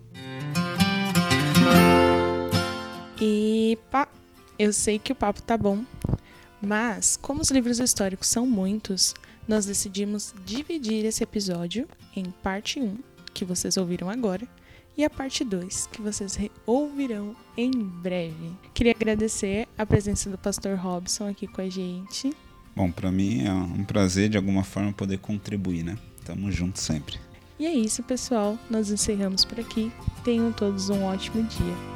E 3.20 3.78
pá, 3.90 4.08
eu 4.58 4.72
sei 4.72 4.98
que 4.98 5.12
o 5.12 5.14
papo 5.14 5.40
tá 5.40 5.56
bom, 5.56 5.84
mas 6.60 7.16
como 7.16 7.40
os 7.40 7.50
livros 7.50 7.78
históricos 7.78 8.28
são 8.28 8.46
muitos, 8.46 9.14
nós 9.46 9.66
decidimos 9.66 10.34
dividir 10.44 11.04
esse 11.04 11.22
episódio 11.22 11.88
em 12.16 12.24
parte 12.42 12.80
1, 12.80 12.98
que 13.32 13.44
vocês 13.44 13.76
ouviram 13.76 14.08
agora, 14.08 14.46
e 14.96 15.04
a 15.04 15.10
parte 15.10 15.44
2, 15.44 15.88
que 15.88 16.00
vocês 16.00 16.38
ouvirão 16.64 17.34
em 17.56 17.70
breve. 17.72 18.52
Queria 18.72 18.92
agradecer 18.92 19.66
a 19.76 19.84
presença 19.84 20.30
do 20.30 20.38
pastor 20.38 20.76
Robson 20.76 21.28
aqui 21.28 21.46
com 21.46 21.60
a 21.60 21.68
gente. 21.68 22.32
Bom, 22.76 22.90
para 22.90 23.10
mim 23.10 23.44
é 23.44 23.52
um 23.52 23.84
prazer 23.84 24.28
de 24.28 24.36
alguma 24.36 24.64
forma 24.64 24.92
poder 24.92 25.18
contribuir, 25.18 25.84
né? 25.84 25.98
Tamo 26.24 26.50
junto 26.50 26.80
sempre. 26.80 27.18
E 27.58 27.66
é 27.66 27.72
isso, 27.72 28.02
pessoal. 28.02 28.58
Nós 28.68 28.90
encerramos 28.90 29.44
por 29.44 29.60
aqui. 29.60 29.92
Tenham 30.24 30.52
todos 30.52 30.90
um 30.90 31.04
ótimo 31.04 31.42
dia. 31.44 31.93